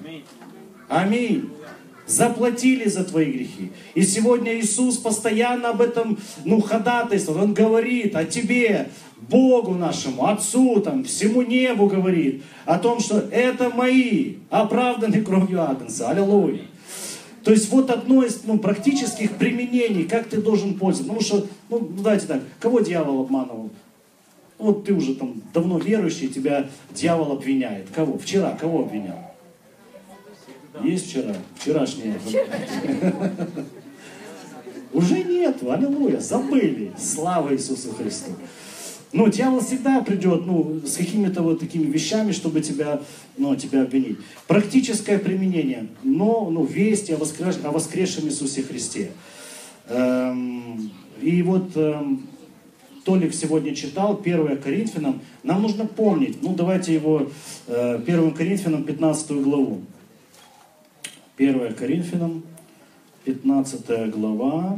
Аминь. 0.87 1.49
Заплатили 2.11 2.89
за 2.89 3.05
твои 3.05 3.31
грехи. 3.31 3.71
И 3.95 4.03
сегодня 4.03 4.59
Иисус 4.59 4.97
постоянно 4.97 5.69
об 5.69 5.79
этом 5.79 6.17
ну, 6.43 6.59
ходатайствует. 6.59 7.39
Он 7.39 7.53
говорит 7.53 8.17
о 8.17 8.25
тебе, 8.25 8.89
Богу 9.29 9.75
нашему, 9.75 10.27
Отцу, 10.27 10.81
там, 10.81 11.05
всему 11.05 11.41
небу 11.41 11.87
говорит 11.87 12.43
о 12.65 12.79
том, 12.79 12.99
что 12.99 13.19
это 13.31 13.69
мои, 13.69 14.35
оправданы 14.49 15.21
кровью 15.21 15.61
Агнца. 15.61 16.09
Аллилуйя. 16.09 16.63
То 17.45 17.51
есть 17.51 17.71
вот 17.71 17.89
одно 17.89 18.23
из 18.23 18.41
ну, 18.43 18.59
практических 18.59 19.37
применений, 19.37 20.03
как 20.03 20.27
ты 20.27 20.41
должен 20.41 20.73
пользоваться. 20.73 21.13
Потому 21.13 21.21
что, 21.21 21.47
ну, 21.69 21.79
давайте 21.79 22.27
так, 22.27 22.41
кого 22.59 22.81
дьявол 22.81 23.21
обманывал? 23.21 23.69
Вот 24.57 24.83
ты 24.83 24.93
уже 24.93 25.15
там 25.15 25.41
давно 25.53 25.79
верующий, 25.79 26.27
тебя 26.27 26.69
дьявол 26.93 27.31
обвиняет. 27.31 27.87
Кого? 27.95 28.17
Вчера 28.17 28.51
кого 28.59 28.81
обвинял? 28.81 29.30
Есть 30.83 31.09
вчера? 31.09 31.35
Вчерашнее. 31.55 32.19
Уже 34.93 35.23
нет, 35.23 35.57
аллилуйя, 35.63 36.19
забыли. 36.19 36.91
Слава 36.97 37.53
Иисусу 37.53 37.93
Христу. 37.93 38.31
Но 39.13 39.27
дьявол 39.27 39.59
всегда 39.59 40.01
придет 40.01 40.45
ну, 40.45 40.81
с 40.85 40.95
какими-то 40.95 41.41
вот 41.41 41.59
такими 41.59 41.85
вещами, 41.91 42.31
чтобы 42.31 42.61
тебя, 42.61 43.01
ну, 43.37 43.55
тебя 43.55 43.81
обвинить. 43.83 44.17
Практическое 44.47 45.19
применение, 45.19 45.87
но 46.03 46.49
ну, 46.49 46.63
вести 46.63 47.11
о, 47.13 47.17
воскреш... 47.17 47.55
о 47.63 47.71
воскресшем 47.71 48.27
Иисусе 48.27 48.63
Христе. 48.63 49.11
Эм, 49.89 50.91
и 51.21 51.41
вот 51.41 51.75
эм, 51.75 52.25
Толик 53.03 53.33
сегодня 53.33 53.75
читал 53.75 54.17
1 54.23 54.57
Коринфянам. 54.61 55.21
Нам 55.43 55.61
нужно 55.61 55.85
помнить, 55.85 56.41
ну 56.41 56.53
давайте 56.53 56.93
его 56.93 57.29
э, 57.67 57.95
1 57.95 58.31
Коринфянам 58.31 58.83
15 58.83 59.31
главу. 59.31 59.81
1 61.41 61.73
Коринфянам 61.73 62.43
15 63.25 64.11
глава 64.11 64.77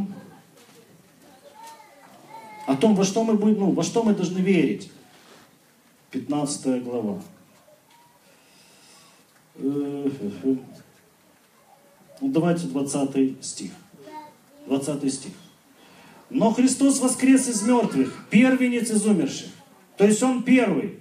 о 2.65 2.77
том, 2.77 2.95
во 2.95 3.03
что 3.03 3.25
мы, 3.25 3.33
будем, 3.33 3.59
ну, 3.59 3.71
во 3.71 3.83
что 3.83 4.01
мы 4.01 4.15
должны 4.15 4.39
верить. 4.39 4.89
15 6.11 6.81
глава. 6.85 7.21
Ну, 9.55 9.99
давайте 12.21 12.67
20 12.67 13.43
стих. 13.43 13.71
20 14.67 15.13
стих. 15.13 15.33
Но 16.29 16.53
Христос 16.53 17.01
воскрес 17.01 17.49
из 17.49 17.61
мертвых, 17.63 18.25
первенец 18.29 18.89
из 18.89 19.05
умерших. 19.05 19.49
То 19.97 20.05
есть 20.05 20.23
Он 20.23 20.43
первый. 20.43 20.99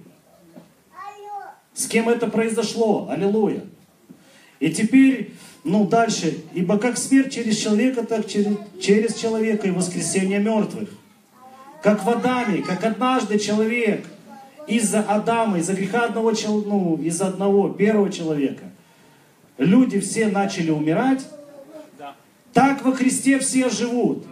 С 1.73 1.87
кем 1.87 2.09
это 2.09 2.27
произошло? 2.27 3.07
Аллилуйя. 3.09 3.63
И 4.63 4.71
теперь, 4.71 5.33
ну 5.65 5.85
дальше. 5.85 6.37
Ибо 6.53 6.77
как 6.77 6.97
смерть 6.97 7.33
через 7.33 7.57
человека, 7.57 8.03
так 8.05 8.27
через, 8.27 8.55
через 8.79 9.15
человека 9.15 9.67
и 9.67 9.71
воскресение 9.71 10.39
мертвых 10.39 10.89
как 11.83 12.05
в 12.05 12.09
Адаме, 12.09 12.61
как 12.61 12.81
однажды 12.85 13.37
человек 13.37 14.05
из-за 14.67 15.01
Адама, 15.01 15.59
из-за 15.59 15.73
греха 15.73 16.05
одного, 16.05 16.31
ну, 16.65 16.97
из-за 17.03 17.27
одного, 17.27 17.67
первого 17.69 18.09
человека, 18.09 18.63
люди 19.57 19.99
все 19.99 20.27
начали 20.27 20.71
умирать, 20.71 21.27
так 22.53 22.85
во 22.85 22.93
Христе 22.93 23.37
все 23.39 23.69
живут. 23.69 24.23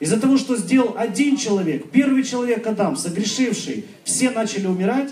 Из-за 0.00 0.20
того, 0.20 0.36
что 0.36 0.56
сделал 0.58 0.96
один 0.98 1.38
человек, 1.38 1.90
первый 1.90 2.24
человек 2.24 2.66
Адам, 2.66 2.94
согрешивший, 2.94 3.86
все 4.04 4.28
начали 4.28 4.66
умирать, 4.66 5.10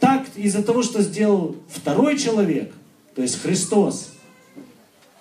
так 0.00 0.26
из-за 0.36 0.62
того, 0.62 0.82
что 0.82 1.00
сделал 1.00 1.56
второй 1.70 2.18
человек, 2.18 2.72
то 3.16 3.22
есть 3.22 3.42
Христос, 3.42 4.12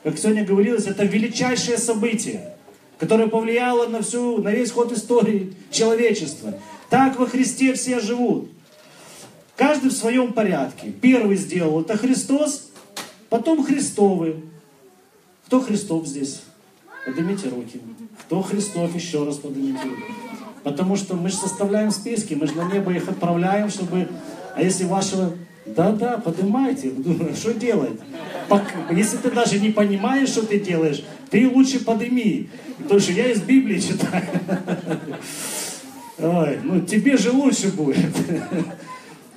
как 0.04 0.20
сегодня 0.20 0.46
говорилось, 0.46 0.86
это 0.86 1.04
величайшее 1.04 1.80
событие 1.80 2.56
которое 2.98 3.28
повлияло 3.28 3.88
на, 3.88 4.02
всю, 4.02 4.42
на 4.42 4.50
весь 4.50 4.72
ход 4.72 4.92
истории 4.92 5.54
человечества. 5.72 6.54
Так 6.90 7.18
во 7.18 7.28
Христе 7.28 7.74
все 7.74 8.00
живут. 8.00 8.50
Каждый 9.56 9.90
в 9.90 9.94
своем 9.94 10.34
порядке. 10.34 10.92
Первый 10.92 11.38
сделал 11.38 11.82
это 11.82 11.98
Христос, 11.98 12.70
потом 13.30 13.64
Христовы. 13.64 14.44
Кто 15.48 15.62
Христов 15.62 16.08
здесь? 16.08 16.42
Поднимите 17.06 17.50
руки. 17.50 17.80
Кто 18.22 18.42
Христов? 18.42 18.94
Еще 18.96 19.24
раз 19.24 19.38
поднимите 19.38 19.84
руки. 19.84 20.04
Потому 20.64 20.96
что 20.96 21.16
мы 21.16 21.30
же 21.30 21.36
составляем 21.36 21.92
списки, 21.92 22.34
мы 22.34 22.48
же 22.48 22.56
на 22.56 22.72
небо 22.72 22.92
их 22.92 23.08
отправляем, 23.08 23.70
чтобы... 23.70 24.10
А 24.56 24.62
если 24.62 24.86
вашего 24.86 25.34
Да-да, 25.66 26.18
поднимайте. 26.18 26.92
Что 27.36 27.54
делать? 27.54 28.00
Если 28.92 29.18
ты 29.18 29.32
даже 29.32 29.60
не 29.60 29.72
понимаешь, 29.72 30.30
что 30.30 30.46
ты 30.46 30.60
делаешь, 30.60 31.04
ты 31.32 31.50
лучше 31.50 31.84
подними. 31.84 32.50
Потому 32.78 33.00
что 33.00 33.12
я 33.14 33.32
из 33.32 33.42
Библии 33.42 33.80
читаю. 33.80 34.26
Ой, 36.20 36.60
ну 36.64 36.82
тебе 36.82 37.18
же 37.18 37.32
лучше 37.32 37.70
будет. 37.72 38.16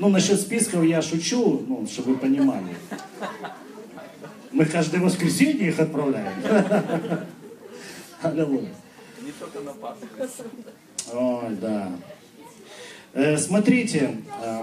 Ну, 0.01 0.11
насчет 0.11 0.41
списков 0.41 0.85
я 0.85 1.03
шучу, 1.03 1.65
ну, 1.67 1.85
чтобы 1.89 2.13
вы 2.13 2.19
понимали. 2.19 2.69
Мы 4.53 4.65
каждое 4.65 5.01
воскресенье 5.01 5.71
их 5.71 5.81
отправляем. 5.81 6.35
Аллилуйя. 8.23 8.69
Не 9.21 9.33
только 9.33 9.59
на 9.59 9.73
Пасху. 9.73 10.07
Ой, 11.13 11.57
да. 11.61 11.91
Э, 13.13 13.37
смотрите, 13.37 14.15
э, 14.41 14.63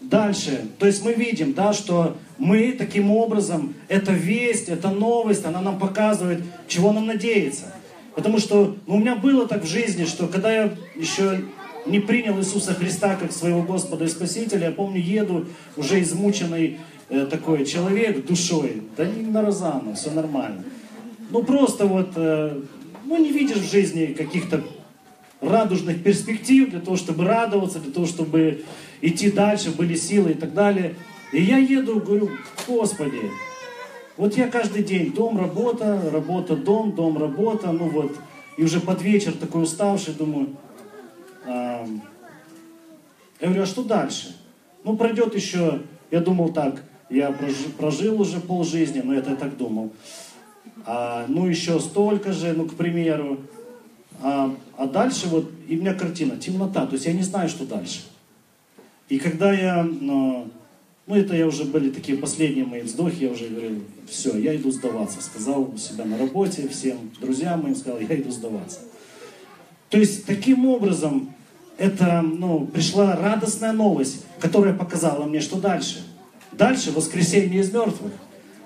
дальше. 0.00 0.66
То 0.78 0.86
есть 0.86 1.04
мы 1.04 1.12
видим, 1.12 1.52
да, 1.52 1.72
что 1.72 2.16
мы 2.38 2.72
таким 2.72 3.10
образом, 3.10 3.74
эта 3.88 4.12
весть, 4.12 4.68
эта 4.68 4.90
новость, 4.90 5.44
она 5.44 5.60
нам 5.60 5.78
показывает, 5.78 6.42
чего 6.66 6.92
нам 6.92 7.06
надеяться. 7.06 7.72
Потому 8.14 8.38
что 8.38 8.76
ну, 8.86 8.96
у 8.96 8.98
меня 8.98 9.14
было 9.14 9.46
так 9.46 9.64
в 9.64 9.68
жизни, 9.68 10.04
что 10.04 10.26
когда 10.26 10.52
я 10.52 10.74
еще 10.96 11.42
не 11.86 12.00
принял 12.00 12.38
Иисуса 12.38 12.74
Христа 12.74 13.16
как 13.16 13.32
своего 13.32 13.62
Господа 13.62 14.04
и 14.04 14.08
Спасителя, 14.08 14.66
я 14.66 14.72
помню, 14.72 15.00
еду 15.00 15.46
уже 15.76 16.00
измученный 16.02 16.78
э, 17.08 17.26
такой 17.26 17.64
человек 17.64 18.26
душой, 18.26 18.82
да 18.96 19.06
не 19.06 19.22
на 19.22 19.42
Розану, 19.42 19.94
все 19.94 20.10
нормально. 20.10 20.64
Ну 21.30 21.42
просто 21.44 21.86
вот, 21.86 22.12
э, 22.16 22.60
ну 23.04 23.16
не 23.16 23.32
видишь 23.32 23.58
в 23.58 23.70
жизни 23.70 24.06
каких-то 24.06 24.62
радужных 25.40 26.02
перспектив 26.02 26.70
для 26.70 26.80
того, 26.80 26.96
чтобы 26.96 27.24
радоваться, 27.24 27.78
для 27.78 27.92
того, 27.92 28.06
чтобы 28.06 28.62
идти 29.00 29.30
дальше, 29.30 29.70
были 29.70 29.94
силы 29.94 30.32
и 30.32 30.34
так 30.34 30.54
далее. 30.54 30.94
И 31.32 31.42
я 31.42 31.58
еду, 31.58 32.00
говорю, 32.00 32.30
Господи, 32.66 33.30
вот 34.16 34.36
я 34.36 34.48
каждый 34.48 34.82
день, 34.82 35.12
дом, 35.12 35.38
работа, 35.38 36.10
работа, 36.12 36.56
дом, 36.56 36.92
дом, 36.92 37.16
работа, 37.16 37.72
ну 37.72 37.88
вот, 37.88 38.16
и 38.56 38.64
уже 38.64 38.80
под 38.80 39.00
вечер 39.00 39.32
такой 39.32 39.62
уставший, 39.62 40.14
думаю, 40.14 40.56
а, 41.46 41.86
я 43.40 43.46
говорю, 43.46 43.62
а 43.62 43.66
что 43.66 43.82
дальше? 43.82 44.36
Ну, 44.84 44.96
пройдет 44.96 45.34
еще, 45.34 45.80
я 46.10 46.20
думал 46.20 46.52
так, 46.52 46.84
я 47.08 47.32
прожил, 47.32 47.70
прожил 47.78 48.20
уже 48.20 48.40
полжизни, 48.40 49.00
но 49.00 49.14
это 49.14 49.30
я 49.30 49.36
так 49.36 49.56
думал. 49.56 49.92
А, 50.84 51.24
ну, 51.28 51.46
еще 51.46 51.80
столько 51.80 52.32
же, 52.32 52.52
ну, 52.52 52.66
к 52.66 52.74
примеру. 52.74 53.40
А, 54.22 54.54
а 54.76 54.86
дальше 54.86 55.28
вот, 55.28 55.50
и 55.68 55.78
у 55.78 55.80
меня 55.80 55.94
картина, 55.94 56.36
темнота, 56.36 56.86
то 56.86 56.94
есть 56.94 57.06
я 57.06 57.12
не 57.12 57.22
знаю, 57.22 57.48
что 57.48 57.64
дальше. 57.64 58.02
И 59.10 59.18
когда 59.18 59.52
я, 59.52 59.82
ну, 59.82 60.48
ну 61.06 61.16
это 61.16 61.36
я 61.36 61.46
уже 61.46 61.64
были 61.64 61.90
такие 61.90 62.16
последние 62.16 62.64
мои 62.64 62.80
вздохи, 62.80 63.24
я 63.24 63.32
уже 63.32 63.48
говорил, 63.48 63.82
все, 64.08 64.38
я 64.38 64.54
иду 64.54 64.70
сдаваться. 64.70 65.20
Сказал 65.20 65.62
у 65.62 65.76
себя 65.76 66.04
на 66.04 66.16
работе 66.16 66.68
всем 66.68 67.10
друзьям 67.20 67.62
моим, 67.62 67.74
сказал, 67.74 67.98
я 68.00 68.14
иду 68.14 68.30
сдаваться. 68.30 68.78
То 69.90 69.98
есть 69.98 70.26
таким 70.26 70.64
образом 70.64 71.34
это, 71.76 72.22
ну, 72.22 72.66
пришла 72.66 73.16
радостная 73.16 73.72
новость, 73.72 74.24
которая 74.38 74.74
показала 74.74 75.24
мне, 75.24 75.40
что 75.40 75.60
дальше. 75.60 76.04
Дальше 76.52 76.92
воскресенье 76.92 77.60
из 77.60 77.72
мертвых. 77.72 78.12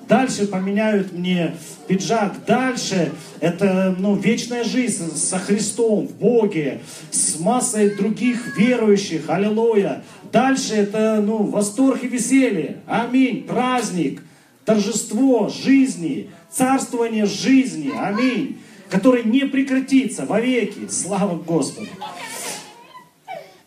Дальше 0.09 0.47
поменяют 0.47 1.13
мне 1.13 1.57
пиджак. 1.89 2.45
Дальше 2.47 3.13
это 3.41 3.95
ну, 3.99 4.15
вечная 4.15 4.65
жизнь 4.65 5.17
со 5.17 5.39
Христом, 5.39 6.07
в 6.09 6.17
Боге, 6.17 6.81
с 7.11 7.39
массой 7.39 7.95
других 7.95 8.57
верующих. 8.57 9.31
Аллилуйя. 9.31 10.03
Дальше 10.31 10.75
это 10.75 11.23
ну, 11.25 11.45
восторг 11.45 12.03
и 12.05 12.09
веселье. 12.09 12.79
Аминь. 12.87 13.45
Праздник, 13.45 14.23
торжество 14.65 15.49
жизни, 15.49 16.31
царствование 16.51 17.27
жизни. 17.27 17.91
Аминь. 17.97 18.59
Который 18.91 19.25
не 19.25 19.47
прекратится 19.47 20.27
вовеки. 20.27 20.89
Слава 20.91 21.37
Господу. 21.37 21.89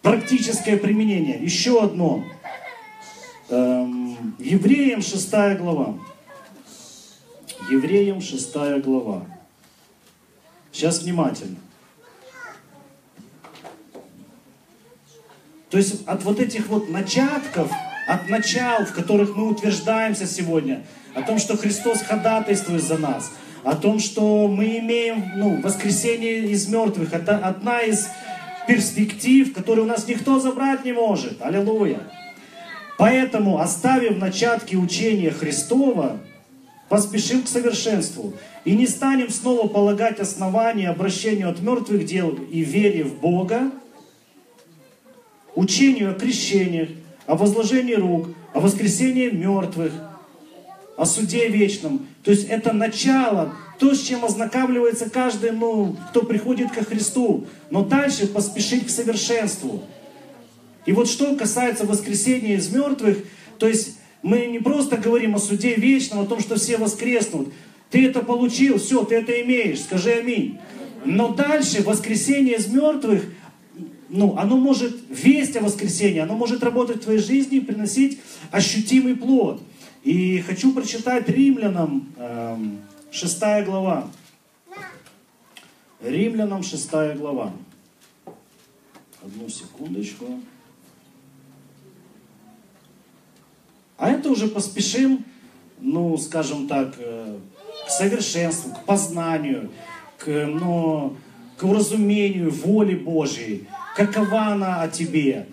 Практическое 0.02 0.78
применение. 0.78 1.40
Еще 1.42 1.82
одно. 1.82 2.24
Эм, 3.50 4.36
Евреям 4.40 5.02
6 5.02 5.58
глава. 5.58 5.98
Евреям 7.70 8.22
6 8.22 8.54
глава. 8.82 9.26
Сейчас 10.72 11.02
внимательно. 11.02 11.58
То 15.70 15.78
есть 15.78 16.08
от 16.08 16.24
вот 16.24 16.40
этих 16.40 16.68
вот 16.68 16.90
начатков, 16.90 17.70
от 18.08 18.30
начал, 18.30 18.86
в 18.86 18.94
которых 18.94 19.36
мы 19.36 19.50
утверждаемся 19.50 20.26
сегодня, 20.26 20.86
о 21.14 21.24
том, 21.24 21.40
что 21.40 21.58
Христос 21.58 22.04
ходатайствует 22.04 22.84
за 22.84 22.98
нас, 22.98 23.32
о 23.66 23.76
том, 23.76 24.00
что 24.00 24.48
мы 24.48 24.78
имеем 24.80 25.34
ну, 25.36 25.62
воскресение 25.62 26.48
из 26.48 26.70
мертвых, 26.70 27.12
это 27.12 27.38
одна 27.38 27.82
из 27.82 28.08
перспектив, 28.66 29.54
которые 29.54 29.84
у 29.84 29.88
нас 29.88 30.08
никто 30.08 30.40
забрать 30.40 30.86
не 30.86 30.94
может. 30.94 31.42
Аллилуйя. 31.42 32.00
Поэтому, 32.98 33.60
оставив 33.60 34.18
начатки 34.18 34.76
учения 34.76 35.32
Христова, 35.32 36.18
поспешим 36.90 37.44
к 37.44 37.48
совершенству 37.48 38.34
и 38.66 38.76
не 38.76 38.88
станем 38.88 39.30
снова 39.30 39.68
полагать 39.68 40.20
основания 40.20 40.90
обращению 40.90 41.50
от 41.50 41.62
мертвых 41.62 42.06
дел 42.06 42.38
и 42.52 42.62
вере 42.62 43.04
в 43.04 43.20
Бога, 43.20 43.72
учению 45.56 46.12
о 46.12 46.14
крещениях, 46.14 46.90
о 47.26 47.36
возложении 47.36 47.96
рук, 47.96 48.30
о 48.54 48.60
воскресении 48.60 49.30
мертвых, 49.30 49.92
о 50.96 51.06
суде 51.06 51.48
вечном. 51.48 52.08
То 52.24 52.32
есть 52.32 52.48
это 52.48 52.74
начало, 52.74 53.54
то, 53.80 53.94
с 53.94 54.02
чем 54.02 54.26
ознакомливается 54.26 55.10
каждый, 55.10 55.52
ну, 55.52 55.96
кто 56.10 56.24
приходит 56.24 56.72
ко 56.72 56.84
Христу. 56.84 57.46
Но 57.70 57.84
дальше 57.84 58.28
поспешить 58.28 58.88
к 58.88 58.90
совершенству. 58.90 59.84
И 60.86 60.94
вот 60.94 61.08
что 61.08 61.36
касается 61.36 61.86
воскресения 61.86 62.56
из 62.56 62.70
мертвых, 62.70 63.18
то 63.60 63.68
есть 63.68 63.97
мы 64.24 64.48
не 64.48 64.60
просто 64.60 64.98
говорим 64.98 65.36
о 65.36 65.40
суде 65.40 65.76
вечном, 65.76 66.20
о 66.20 66.26
том, 66.26 66.40
что 66.40 66.56
все 66.56 66.78
воскреснут. 66.78 67.54
Ты 67.90 68.06
это 68.06 68.22
получил, 68.22 68.80
все, 68.80 69.04
ты 69.04 69.16
это 69.16 69.42
имеешь, 69.42 69.82
скажи 69.82 70.12
аминь. 70.12 70.60
Но 71.06 71.30
дальше 71.30 71.84
воскресение 71.84 72.58
из 72.58 72.68
мертвых, 72.68 73.24
ну, 74.10 74.36
оно 74.38 74.58
может, 74.58 74.98
весть 75.10 75.56
о 75.56 75.62
воскресении, 75.62 76.20
оно 76.20 76.36
может 76.36 76.64
работать 76.64 76.98
в 76.98 77.04
твоей 77.04 77.20
жизни 77.20 77.58
и 77.58 77.62
приносить 77.62 78.20
ощутимый 78.52 79.16
плод. 79.16 79.62
И 80.04 80.40
хочу 80.42 80.74
прочитать 80.74 81.30
римлянам 81.30 82.14
э, 82.18 82.58
6 83.12 83.40
глава. 83.66 84.10
Римлянам 86.02 86.64
6 86.64 86.92
глава. 87.18 87.54
Одну 89.24 89.50
секундочку. 89.50 90.42
А 93.98 94.12
это 94.12 94.30
уже 94.30 94.48
поспешим, 94.48 95.26
ну, 95.80 96.18
скажем 96.18 96.68
так, 96.68 96.96
э, 97.00 97.40
к 97.88 97.90
совершенству, 97.90 98.72
к 98.72 98.86
познанию, 98.86 99.72
к, 100.18 100.28
ну, 100.28 101.18
к 101.58 101.64
уразумению 101.64 102.52
воли 102.52 102.96
Божьей. 102.96 103.68
Какова 103.96 104.48
она 104.48 104.82
о 104.84 104.88
тебе? 104.88 105.48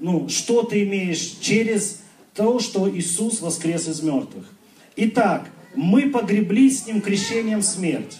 Ну, 0.00 0.28
что 0.28 0.64
ты 0.64 0.82
имеешь 0.82 1.36
через 1.40 2.02
то, 2.34 2.58
что 2.58 2.90
Иисус 2.90 3.40
воскрес 3.40 3.86
из 3.86 4.02
мертвых. 4.02 4.50
Итак, 4.96 5.48
мы 5.76 6.10
погребли 6.10 6.70
с 6.70 6.86
Ним 6.86 7.00
крещением 7.00 7.62
смерть. 7.62 8.18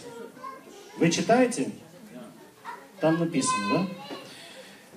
Вы 0.99 1.11
читаете? 1.11 1.71
Там 3.01 3.19
написано, 3.19 3.65
да? 3.73 3.87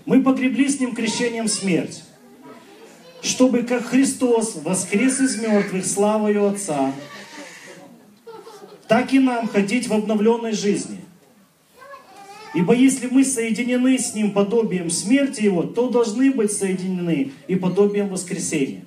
Мы 0.06 0.22
погребли 0.22 0.70
с 0.70 0.80
Ним 0.80 0.94
крещением 0.94 1.48
смерть 1.48 2.04
чтобы 3.22 3.64
как 3.64 3.86
Христос 3.86 4.56
воскрес 4.64 5.20
из 5.20 5.40
мертвых 5.42 5.86
славою 5.86 6.48
Отца, 6.48 6.94
так 8.88 9.14
и 9.14 9.20
нам 9.20 9.48
ходить 9.48 9.88
в 9.88 9.94
обновленной 9.94 10.54
жизни. 10.54 11.00
Ибо 12.54 12.74
если 12.74 13.08
мы 13.08 13.26
соединены 13.26 14.00
с 14.00 14.16
Ним 14.16 14.32
подобием 14.32 14.90
смерти 14.90 15.42
Его, 15.42 15.64
то 15.64 15.90
должны 15.90 16.32
быть 16.32 16.52
соединены 16.52 17.34
и 17.48 17.56
подобием 17.56 18.10
воскресения. 18.10 18.86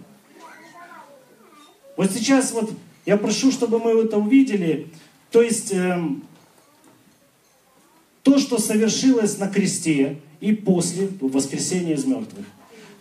Вот 1.96 2.10
сейчас 2.10 2.52
вот 2.52 2.72
я 3.04 3.16
прошу, 3.16 3.52
чтобы 3.52 3.78
мы 3.78 3.90
это 3.90 4.16
увидели. 4.16 4.88
То 5.30 5.42
есть 5.42 5.72
э, 5.72 6.02
то, 8.22 8.38
что 8.38 8.58
совершилось 8.58 9.38
на 9.38 9.48
кресте 9.48 10.16
и 10.40 10.52
после 10.52 11.08
воскресения 11.20 11.94
из 11.94 12.04
мертвых 12.04 12.46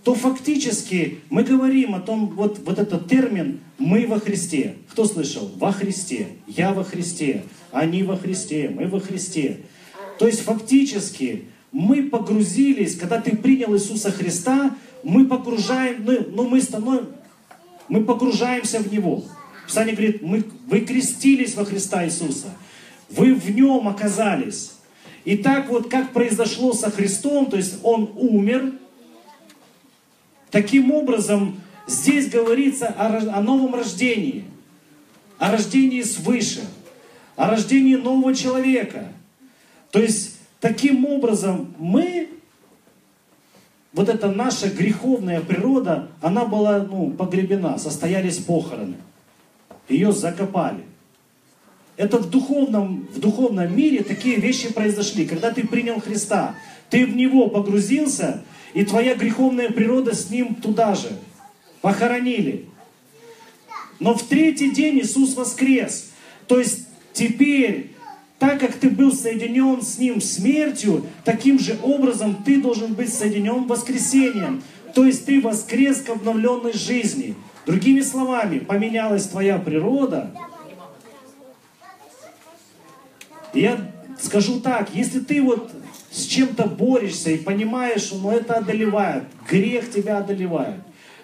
то 0.10 0.16
фактически 0.16 1.20
мы 1.30 1.44
говорим 1.44 1.94
о 1.94 2.00
том, 2.00 2.30
вот, 2.30 2.58
вот 2.66 2.80
этот 2.80 3.08
термин 3.08 3.60
«мы 3.78 4.08
во 4.08 4.20
Христе». 4.20 4.78
Кто 4.90 5.06
слышал? 5.06 5.52
Во 5.58 5.72
Христе. 5.72 6.30
Я 6.48 6.74
во 6.74 6.84
Христе. 6.84 7.44
Они 7.72 8.02
во 8.02 8.18
Христе. 8.18 8.72
Мы 8.76 8.88
во 8.88 9.00
Христе. 9.00 9.58
То 10.18 10.26
есть 10.26 10.40
фактически 10.40 11.44
мы 11.72 12.10
погрузились, 12.10 12.96
когда 12.96 13.22
ты 13.22 13.36
принял 13.38 13.76
Иисуса 13.76 14.12
Христа, 14.12 14.76
мы 15.04 15.28
погружаем, 15.28 16.04
ну, 16.04 16.26
ну 16.32 16.50
мы 16.50 16.60
становим, 16.60 17.10
мы 17.88 18.04
погружаемся 18.04 18.80
в 18.80 18.92
Него. 18.92 19.24
Писание 19.68 19.96
говорит, 19.96 20.24
мы, 20.24 20.44
вы 20.66 20.80
крестились 20.80 21.54
во 21.54 21.66
Христа 21.66 22.04
Иисуса, 22.04 22.48
вы 23.12 23.36
в 23.36 23.48
Нем 23.52 23.88
оказались. 23.88 24.72
И 25.24 25.38
так 25.38 25.70
вот, 25.70 25.88
как 25.88 26.14
произошло 26.14 26.74
со 26.74 26.90
Христом, 26.90 27.46
то 27.46 27.58
есть 27.58 27.76
Он 27.84 28.10
умер, 28.16 28.74
таким 30.52 30.92
образом 30.92 31.60
здесь 31.88 32.30
говорится 32.30 32.88
о, 32.88 33.18
о 33.18 33.42
новом 33.42 33.76
рождении, 33.76 34.46
о 35.38 35.52
рождении 35.52 36.02
свыше, 36.02 36.62
о 37.36 37.50
рождении 37.50 37.96
нового 37.96 38.36
человека. 38.36 39.08
То 39.92 40.00
есть 40.00 40.38
таким 40.60 41.06
образом 41.06 41.74
мы 41.78 42.30
вот 43.94 44.08
эта 44.10 44.30
наша 44.32 44.70
греховная 44.70 45.42
природа, 45.42 46.10
она 46.22 46.46
была 46.46 46.80
ну, 46.80 47.12
погребена, 47.12 47.78
состоялись 47.78 48.38
похороны. 48.38 48.98
Ее 49.88 50.12
закопали. 50.12 50.84
Это 51.98 52.18
в 52.18 52.30
духовном, 52.30 53.08
в 53.14 53.20
духовном 53.20 53.76
мире 53.76 54.04
такие 54.04 54.38
вещи 54.38 54.72
произошли. 54.72 55.26
Когда 55.26 55.52
ты 55.52 55.68
принял 55.68 56.00
Христа, 56.00 56.56
ты 56.90 57.06
в 57.06 57.16
Него 57.16 57.50
погрузился, 57.50 58.42
и 58.74 58.84
твоя 58.86 59.16
греховная 59.16 59.70
природа 59.70 60.16
с 60.16 60.30
Ним 60.30 60.56
туда 60.56 60.96
же. 60.96 61.10
Похоронили. 61.82 62.66
Но 64.00 64.16
в 64.16 64.24
третий 64.24 64.72
день 64.72 65.00
Иисус 65.00 65.36
воскрес. 65.36 66.12
То 66.48 66.60
есть 66.60 66.88
теперь 67.14 67.92
так 68.40 68.62
как 68.62 68.74
ты 68.76 68.90
был 68.90 69.12
соединен 69.12 69.82
с 69.82 69.98
Ним 69.98 70.22
смертью, 70.22 71.06
таким 71.26 71.60
же 71.60 71.78
образом 71.84 72.42
ты 72.46 72.62
должен 72.62 72.94
быть 72.94 73.14
соединен 73.14 73.66
воскресением. 73.66 74.64
То 74.96 75.06
есть 75.06 75.26
ты 75.26 75.42
воскрес 75.42 76.02
к 76.02 76.10
обновленной 76.10 76.74
жизни. 76.74 77.36
Другими 77.66 78.00
словами, 78.00 78.60
поменялась 78.60 79.28
твоя 79.28 79.60
природа. 79.60 80.32
я 83.54 83.92
скажу 84.20 84.62
так, 84.62 84.96
если 84.96 85.20
ты 85.20 85.42
вот 85.42 85.72
с 86.12 86.26
чем-то 86.26 86.66
борешься 86.66 87.32
и 87.32 87.38
понимаешь, 87.38 88.02
что 88.02 88.18
ну, 88.18 88.32
это 88.32 88.56
одолевает, 88.56 89.24
грех 89.50 89.92
тебя 89.92 90.18
одолевает, 90.18 90.82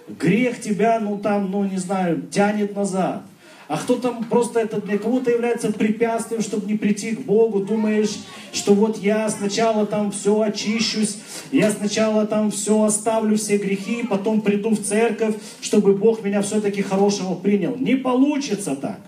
грех 0.08 0.62
тебя, 0.62 1.00
ну 1.00 1.18
там, 1.18 1.52
ну 1.52 1.64
не 1.64 1.78
знаю, 1.78 2.22
тянет 2.32 2.76
назад– 2.76 3.24
а 3.68 3.78
кто 3.78 3.96
там 3.96 4.24
просто 4.26 4.60
это 4.60 4.80
для 4.80 5.00
кого-то 5.00 5.32
является 5.32 5.72
препятствием, 5.72 6.42
чтобы 6.42 6.68
не 6.68 6.78
прийти 6.78 7.16
к 7.16 7.22
Богу, 7.22 7.62
думаешь, 7.62 8.20
что 8.54 8.76
вот 8.76 8.98
я 8.98 9.28
сначала 9.30 9.88
там 9.88 10.12
все 10.12 10.40
очищусь, 10.40 11.18
я 11.52 11.72
сначала 11.72 12.28
там 12.28 12.52
все 12.52 12.84
оставлю, 12.84 13.38
все 13.38 13.58
грехи, 13.58 14.04
потом 14.08 14.42
приду 14.42 14.70
в 14.70 14.84
церковь, 14.84 15.36
чтобы 15.62 15.94
Бог 15.94 16.24
меня 16.24 16.44
все-таки 16.44 16.84
хорошего 16.84 17.34
принял. 17.34 17.76
Не 17.76 17.96
получится 17.96 18.76
так. 18.76 19.00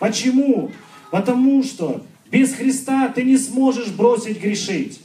Почему? 0.00 0.72
Потому 1.12 1.62
что 1.62 2.02
без 2.34 2.52
Христа 2.52 3.12
ты 3.14 3.22
не 3.22 3.38
сможешь 3.38 3.92
бросить 3.92 4.42
грешить. 4.42 5.00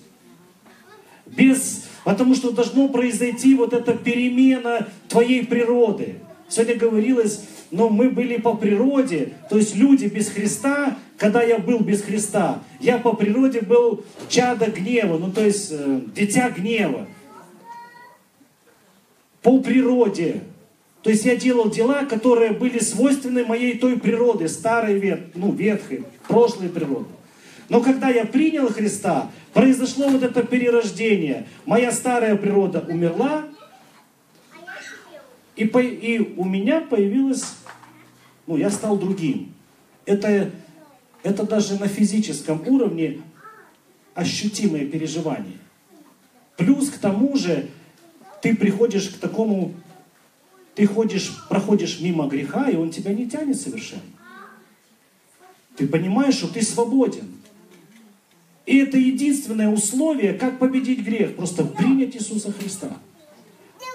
Без, 1.27 1.85
потому 2.03 2.33
что 2.33 2.49
должно 2.49 2.87
произойти 2.89 3.53
вот 3.53 3.71
эта 3.71 3.93
перемена 3.93 4.87
твоей 5.07 5.45
природы. 5.45 6.15
Сегодня 6.47 6.75
говорилось, 6.75 7.43
но 7.69 7.87
мы 7.89 8.09
были 8.09 8.37
по 8.37 8.55
природе, 8.55 9.33
то 9.47 9.57
есть 9.57 9.75
люди 9.75 10.07
без 10.07 10.29
Христа, 10.29 10.97
когда 11.17 11.43
я 11.43 11.59
был 11.59 11.81
без 11.81 12.01
Христа, 12.01 12.63
я 12.79 12.97
по 12.97 13.13
природе 13.13 13.61
был 13.61 14.03
чадо 14.27 14.71
гнева, 14.71 15.19
ну 15.19 15.31
то 15.31 15.45
есть 15.45 15.67
э, 15.69 16.01
дитя 16.15 16.49
гнева. 16.49 17.05
По 19.43 19.59
природе. 19.59 20.41
То 21.03 21.11
есть 21.11 21.25
я 21.25 21.35
делал 21.35 21.69
дела, 21.69 22.05
которые 22.05 22.51
были 22.53 22.79
свойственны 22.79 23.45
моей 23.45 23.77
той 23.77 23.99
природе, 23.99 24.49
старой, 24.49 24.97
вет, 24.97 25.35
ну, 25.35 25.51
ветхой, 25.51 26.03
прошлой 26.27 26.69
природы. 26.69 27.05
Но 27.69 27.82
когда 27.82 28.10
я 28.10 28.25
принял 28.25 28.67
Христа, 28.67 29.32
произошло 29.53 30.10
вот 30.10 30.23
это 30.23 30.43
перерождение. 30.43 31.47
Моя 31.65 31.91
старая 31.91 32.36
природа 32.36 32.84
умерла, 32.88 33.47
и, 35.55 35.65
по, 35.65 35.79
и 35.79 36.36
у 36.36 36.45
меня 36.45 36.82
появилась, 36.82 37.55
ну, 38.47 38.58
я 38.58 38.71
стал 38.71 38.97
другим. 38.97 39.53
Это, 40.05 40.49
это 41.21 41.43
даже 41.43 41.79
на 41.79 41.88
физическом 41.88 42.67
уровне 42.67 43.21
ощутимое 44.15 44.86
переживание. 44.86 45.58
Плюс 46.58 46.89
к 46.89 46.97
тому 46.97 47.38
же 47.38 47.69
ты 48.41 48.55
приходишь 48.55 49.10
к 49.10 49.17
такому, 49.17 49.73
ты 50.73 50.88
ходишь, 50.88 51.47
проходишь 51.49 51.99
мимо 51.99 52.27
греха, 52.27 52.69
и 52.69 52.75
он 52.75 52.89
тебя 52.89 53.13
не 53.13 53.29
тянет 53.29 53.60
совершенно. 53.60 54.01
Ты 55.75 55.88
понимаешь, 55.88 56.36
что 56.36 56.47
ты 56.47 56.62
свободен. 56.62 57.38
И 58.69 58.77
это 58.77 58.99
единственное 58.99 59.69
условие, 59.69 60.34
как 60.34 60.60
победить 60.60 61.03
грех, 61.03 61.36
просто 61.36 61.65
принять 61.65 62.15
Иисуса 62.15 62.51
Христа 62.51 62.89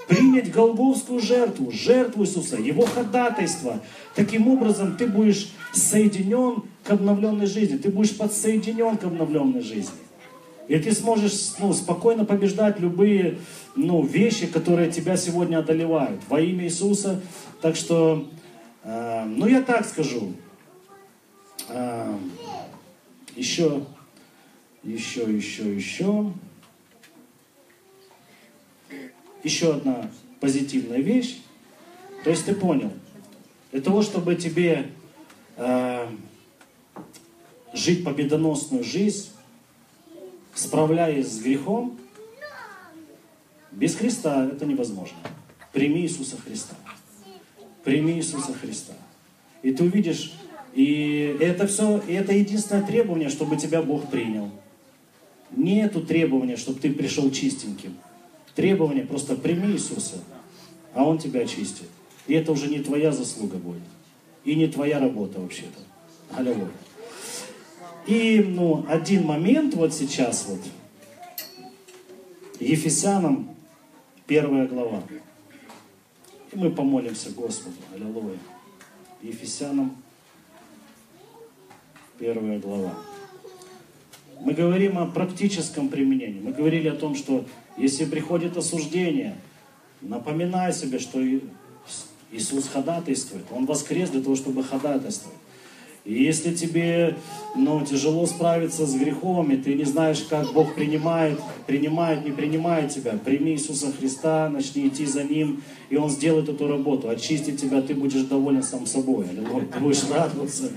принять 0.09 0.51
Голговскую 0.53 1.21
жертву, 1.21 1.71
жертву 1.71 2.25
Иисуса, 2.25 2.57
Его 2.57 2.85
ходатайство. 2.85 3.81
Таким 4.15 4.49
образом, 4.49 4.97
ты 4.97 5.07
будешь 5.07 5.53
соединен 5.73 6.65
к 6.83 6.91
обновленной 6.91 7.47
жизни, 7.47 7.77
ты 7.77 7.89
будешь 7.89 8.17
подсоединен 8.17 8.97
к 8.97 9.05
обновленной 9.05 9.63
жизни. 9.63 9.95
И 10.69 10.79
ты 10.79 10.93
сможешь 10.93 11.55
ну, 11.59 11.73
спокойно 11.73 12.25
побеждать 12.25 12.81
любые 12.81 13.39
ну, 13.77 14.03
вещи, 14.03 14.47
которые 14.47 14.91
тебя 14.91 15.17
сегодня 15.17 15.59
одолевают 15.59 16.21
во 16.29 16.41
имя 16.41 16.65
Иисуса. 16.65 17.23
Так 17.63 17.77
что, 17.77 18.27
э, 18.83 19.25
ну 19.25 19.47
я 19.47 19.63
так 19.63 19.87
скажу, 19.87 20.33
э, 21.69 22.15
еще, 23.37 23.85
еще, 24.85 25.23
еще, 25.23 25.75
еще. 25.75 26.33
еще 29.45 29.75
одна 29.75 30.11
позитивная 30.41 30.99
вещь. 31.01 31.39
То 32.25 32.31
есть 32.31 32.47
ты 32.47 32.55
понял, 32.55 32.91
для 33.71 33.81
того, 33.81 34.03
чтобы 34.03 34.35
тебе 34.35 34.91
э, 35.57 36.09
жить 37.73 38.05
победоносную 38.05 38.83
жизнь, 38.83 39.29
справляясь 40.55 41.29
с 41.29 41.41
грехом, 41.41 41.99
без 43.71 43.95
Христа 43.95 44.47
это 44.47 44.65
невозможно. 44.65 45.19
Прими 45.73 46.03
Иисуса 46.03 46.37
Христа. 46.39 46.77
Прими 47.83 48.15
Иисуса 48.15 48.55
Христа. 48.55 48.95
И 49.63 49.73
ты 49.73 49.85
увидишь, 49.85 50.33
и 50.73 51.37
это 51.41 51.67
все, 51.67 51.99
и 52.07 52.13
это 52.13 52.33
единственное 52.33 52.87
требование, 52.87 53.29
чтобы 53.29 53.57
тебя 53.57 53.83
Бог 53.83 54.09
принял. 54.09 54.51
Нету 55.57 56.01
требования, 56.01 56.57
чтобы 56.57 56.81
ты 56.81 56.93
пришел 56.93 57.31
чистеньким 57.31 57.97
требование, 58.55 59.05
просто 59.05 59.37
прими 59.37 59.73
Иисуса, 59.73 60.23
а 60.95 61.05
Он 61.05 61.19
тебя 61.19 61.41
очистит. 61.41 61.89
И 62.27 62.35
это 62.35 62.53
уже 62.53 62.69
не 62.69 62.81
твоя 62.81 63.13
заслуга 63.13 63.57
будет. 63.57 63.83
И 64.45 64.55
не 64.55 64.69
твоя 64.69 64.99
работа 64.99 65.41
вообще-то. 65.41 65.81
Аллилуйя. 66.37 66.71
И, 68.07 68.43
ну, 68.47 68.85
один 68.89 69.25
момент 69.25 69.75
вот 69.75 69.93
сейчас 69.95 70.47
вот. 70.49 70.61
Ефесянам, 72.61 73.57
первая 74.27 74.67
глава. 74.67 75.03
И 76.53 76.57
мы 76.57 76.71
помолимся 76.71 77.31
Господу. 77.31 77.77
Аллилуйя. 77.95 78.39
Ефесянам, 79.23 79.97
первая 82.19 82.59
глава. 82.59 82.95
Мы 84.45 84.53
говорим 84.53 84.99
о 84.99 85.07
практическом 85.07 85.89
применении. 85.89 86.39
Мы 86.39 86.53
говорили 86.53 86.89
о 86.89 86.95
том, 86.95 87.17
что 87.17 87.47
если 87.79 88.05
приходит 88.05 88.57
осуждение, 88.59 89.37
напоминай 90.03 90.73
себе, 90.75 90.99
что 90.99 91.19
Иисус 92.31 92.69
ходатайствует. 92.69 93.45
Он 93.51 93.65
воскрес 93.65 94.11
для 94.11 94.21
того, 94.21 94.37
чтобы 94.37 94.63
ходатайствовать. 94.63 95.39
И 96.05 96.23
если 96.23 96.55
тебе 96.55 97.17
ну, 97.57 97.83
тяжело 97.87 98.27
справиться 98.27 98.85
с 98.85 98.95
грехом, 98.95 99.51
и 99.51 99.57
ты 99.57 99.73
не 99.73 99.85
знаешь, 99.85 100.21
как 100.29 100.53
Бог 100.53 100.75
принимает, 100.75 101.41
принимает, 101.67 102.27
не 102.27 102.31
принимает 102.31 102.93
тебя, 102.93 103.13
прими 103.13 103.53
Иисуса 103.53 103.91
Христа, 103.91 104.51
начни 104.51 104.87
идти 104.87 105.07
за 105.07 105.25
Ним, 105.25 105.63
и 105.89 105.97
Он 105.97 106.11
сделает 106.11 106.51
эту 106.51 106.69
работу, 106.69 107.09
очистит 107.09 107.59
тебя, 107.59 107.81
ты 107.81 107.95
будешь 107.95 108.25
доволен 108.25 108.63
сам 108.63 108.85
собой, 108.85 109.25
ты 109.73 109.81
будешь 109.81 110.05
радоваться. 110.11 110.71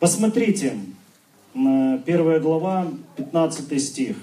Посмотрите, 0.00 0.74
первая 2.04 2.40
глава, 2.40 2.86
15 3.16 3.82
стих. 3.82 4.16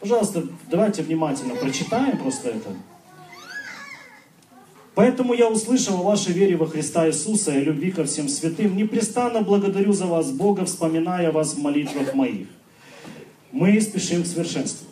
Пожалуйста, 0.00 0.44
давайте 0.70 1.02
внимательно 1.02 1.54
прочитаем 1.56 2.18
просто 2.18 2.50
это. 2.50 2.70
Поэтому 4.94 5.34
я 5.34 5.50
услышал 5.50 6.00
о 6.00 6.02
вашей 6.02 6.32
вере 6.32 6.56
во 6.56 6.66
Христа 6.66 7.06
Иисуса 7.06 7.52
и 7.52 7.64
любви 7.64 7.90
ко 7.90 8.04
всем 8.04 8.28
святым. 8.28 8.76
Непрестанно 8.76 9.42
благодарю 9.42 9.92
за 9.92 10.06
вас 10.06 10.30
Бога, 10.30 10.64
вспоминая 10.64 11.32
вас 11.32 11.54
в 11.54 11.58
молитвах 11.58 12.14
моих. 12.14 12.46
мы 13.52 13.80
спешим 13.80 14.22
к 14.22 14.26
совершенству. 14.26 14.86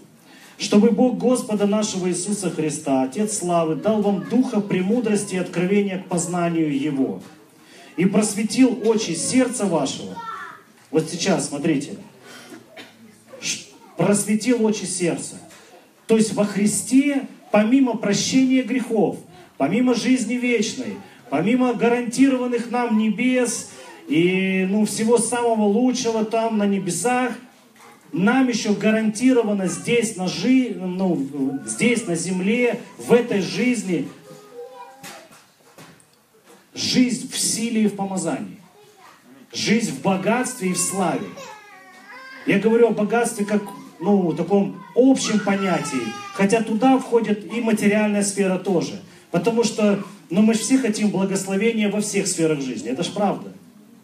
Чтобы 0.56 0.90
Бог 0.90 1.18
Господа 1.18 1.66
нашего 1.66 2.08
Иисуса 2.08 2.50
Христа, 2.50 3.02
Отец 3.02 3.38
Славы, 3.38 3.76
дал 3.76 4.02
вам 4.02 4.28
духа 4.28 4.60
премудрости 4.60 5.34
и 5.34 5.38
откровения 5.38 5.98
к 6.02 6.06
познанию 6.06 6.78
Его, 6.78 7.22
и 7.96 8.04
просветил 8.06 8.80
очи 8.84 9.12
сердца 9.12 9.66
вашего. 9.66 10.16
Вот 10.94 11.10
сейчас, 11.10 11.48
смотрите, 11.48 11.96
просветил 13.96 14.64
очи 14.64 14.84
сердца. 14.84 15.34
То 16.06 16.16
есть 16.16 16.34
во 16.34 16.44
Христе, 16.44 17.26
помимо 17.50 17.96
прощения 17.96 18.62
грехов, 18.62 19.18
помимо 19.56 19.94
жизни 19.94 20.34
вечной, 20.34 20.94
помимо 21.30 21.74
гарантированных 21.74 22.70
нам 22.70 22.96
небес 22.96 23.72
и 24.06 24.68
ну, 24.70 24.84
всего 24.86 25.18
самого 25.18 25.64
лучшего 25.64 26.24
там 26.24 26.58
на 26.58 26.66
небесах, 26.68 27.32
нам 28.12 28.46
еще 28.46 28.72
гарантировано 28.72 29.66
здесь 29.66 30.14
на, 30.14 30.28
жи, 30.28 30.76
ну, 30.76 31.58
здесь 31.66 32.06
на 32.06 32.14
земле, 32.14 32.78
в 32.98 33.12
этой 33.12 33.40
жизни, 33.40 34.06
жизнь 36.72 37.28
в 37.28 37.36
силе 37.36 37.82
и 37.82 37.88
в 37.88 37.96
помазании. 37.96 38.53
Жизнь 39.54 39.92
в 39.92 40.02
богатстве 40.02 40.70
и 40.70 40.72
в 40.72 40.78
славе. 40.78 41.26
Я 42.44 42.58
говорю 42.58 42.88
о 42.88 42.90
богатстве 42.90 43.46
как 43.46 43.62
ну, 44.00 44.32
таком 44.32 44.82
общем 44.96 45.38
понятии, 45.38 46.02
хотя 46.34 46.60
туда 46.60 46.98
входит 46.98 47.52
и 47.52 47.60
материальная 47.60 48.24
сфера 48.24 48.58
тоже. 48.58 49.00
Потому 49.30 49.62
что 49.62 50.02
ну, 50.28 50.42
мы 50.42 50.54
же 50.54 50.60
все 50.60 50.78
хотим 50.78 51.10
благословения 51.10 51.88
во 51.88 52.00
всех 52.00 52.26
сферах 52.26 52.60
жизни, 52.60 52.90
это 52.90 53.04
же 53.04 53.12
правда. 53.12 53.52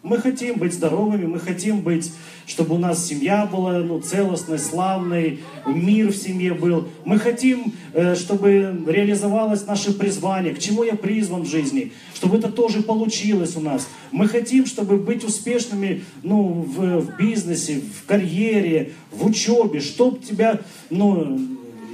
Мы 0.03 0.17
хотим 0.17 0.57
быть 0.57 0.73
здоровыми, 0.73 1.27
мы 1.27 1.39
хотим 1.39 1.81
быть, 1.81 2.11
чтобы 2.47 2.73
у 2.73 2.79
нас 2.79 3.05
семья 3.05 3.45
была 3.45 3.73
ну, 3.79 3.99
целостной, 3.99 4.57
славной, 4.57 5.41
мир 5.67 6.07
в 6.07 6.15
семье 6.15 6.55
был. 6.55 6.87
Мы 7.05 7.19
хотим, 7.19 7.73
э, 7.93 8.15
чтобы 8.15 8.83
реализовалось 8.87 9.67
наше 9.67 9.93
призвание, 9.93 10.55
к 10.55 10.59
чему 10.59 10.83
я 10.83 10.95
призван 10.95 11.43
в 11.43 11.47
жизни, 11.47 11.91
чтобы 12.15 12.37
это 12.37 12.51
тоже 12.51 12.81
получилось 12.81 13.55
у 13.55 13.59
нас. 13.59 13.87
Мы 14.11 14.27
хотим, 14.27 14.65
чтобы 14.65 14.97
быть 14.97 15.23
успешными 15.23 16.03
ну, 16.23 16.47
в, 16.47 17.01
в 17.01 17.17
бизнесе, 17.17 17.79
в 17.81 18.07
карьере, 18.07 18.93
в 19.11 19.23
учебе, 19.27 19.81
чтобы 19.81 20.17
тебя, 20.17 20.61
ну, 20.89 21.39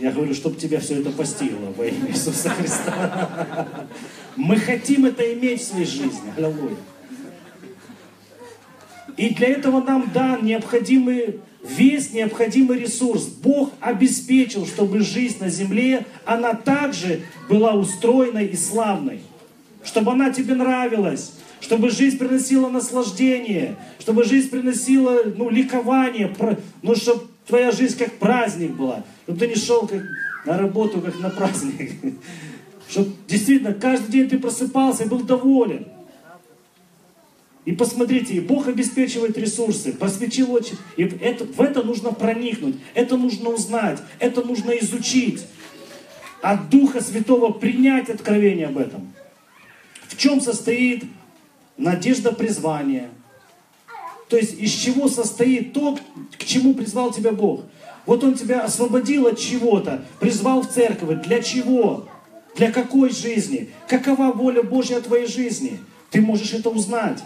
я 0.02 0.12
говорю, 0.12 0.34
чтобы 0.34 0.56
тебя 0.56 0.80
все 0.80 1.02
это 1.02 1.10
постигло 1.10 1.74
во 1.76 1.86
имя 1.86 2.10
Иисуса 2.10 2.50
Христа. 2.50 3.68
Мы 4.38 4.56
хотим 4.58 5.06
это 5.06 5.34
иметь 5.34 5.62
в 5.62 5.66
своей 5.66 5.86
жизни. 5.86 6.32
Аллилуйя. 6.38 6.78
И 9.18 9.34
для 9.34 9.48
этого 9.48 9.82
нам 9.82 10.12
дан 10.14 10.46
необходимый 10.46 11.40
весь 11.64 12.14
необходимый 12.14 12.80
ресурс. 12.80 13.26
Бог 13.26 13.72
обеспечил, 13.80 14.66
чтобы 14.66 15.02
жизнь 15.02 15.38
на 15.40 15.50
земле, 15.50 16.06
она 16.26 16.54
также 16.54 17.22
была 17.50 17.74
устроенной 17.74 18.46
и 18.48 18.56
славной. 18.56 19.22
Чтобы 19.84 20.12
она 20.12 20.32
тебе 20.32 20.54
нравилась, 20.56 21.34
чтобы 21.60 21.90
жизнь 21.90 22.18
приносила 22.18 22.70
наслаждение, 22.70 23.76
чтобы 24.00 24.24
жизнь 24.24 24.50
приносила 24.50 25.24
ну, 25.36 25.50
ликование, 25.50 26.34
ну, 26.82 26.96
чтобы 26.96 27.24
твоя 27.48 27.72
жизнь 27.72 27.98
как 27.98 28.14
праздник 28.14 28.72
была, 28.72 29.04
чтобы 29.24 29.40
ты 29.40 29.48
не 29.48 29.56
шел 29.56 29.88
как 29.88 30.04
на 30.46 30.58
работу, 30.58 31.02
как 31.02 31.20
на 31.20 31.30
праздник. 31.30 31.92
Чтобы 32.90 33.12
действительно 33.28 33.74
каждый 33.74 34.10
день 34.14 34.30
ты 34.30 34.40
просыпался 34.40 35.04
и 35.04 35.10
был 35.10 35.20
доволен. 35.20 35.88
И 37.68 37.74
посмотрите, 37.74 38.34
и 38.34 38.40
Бог 38.40 38.70
обеспечивает 38.70 39.38
ресурсы, 39.38 39.92
посвятил 39.92 40.54
очень. 40.54 40.78
И 40.96 41.04
это, 41.04 41.44
в 41.44 41.60
это 41.60 41.84
нужно 41.84 42.14
проникнуть, 42.14 42.78
это 42.94 43.18
нужно 43.18 43.50
узнать, 43.50 44.00
это 44.20 44.42
нужно 44.42 44.72
изучить. 44.72 45.46
От 46.42 46.70
Духа 46.70 47.02
Святого 47.02 47.52
принять 47.52 48.10
откровение 48.10 48.68
об 48.68 48.78
этом. 48.78 49.14
В 50.08 50.16
чем 50.16 50.40
состоит 50.40 51.04
надежда 51.76 52.32
призвания? 52.32 53.10
То 54.30 54.38
есть 54.38 54.58
из 54.58 54.72
чего 54.72 55.10
состоит 55.10 55.74
то, 55.74 56.00
к 56.38 56.46
чему 56.46 56.74
призвал 56.74 57.12
тебя 57.12 57.34
Бог? 57.34 57.66
Вот 58.06 58.24
Он 58.24 58.36
тебя 58.36 58.62
освободил 58.62 59.28
от 59.28 59.40
чего-то, 59.40 60.06
призвал 60.22 60.62
в 60.62 60.70
церковь. 60.70 61.22
Для 61.28 61.44
чего? 61.44 62.08
Для 62.56 62.72
какой 62.72 63.10
жизни? 63.10 63.72
Какова 63.90 64.32
воля 64.32 64.64
Божья 64.64 65.00
о 65.00 65.02
твоей 65.02 65.28
жизни? 65.28 65.82
Ты 66.12 66.22
можешь 66.22 66.54
это 66.54 66.70
узнать. 66.70 67.22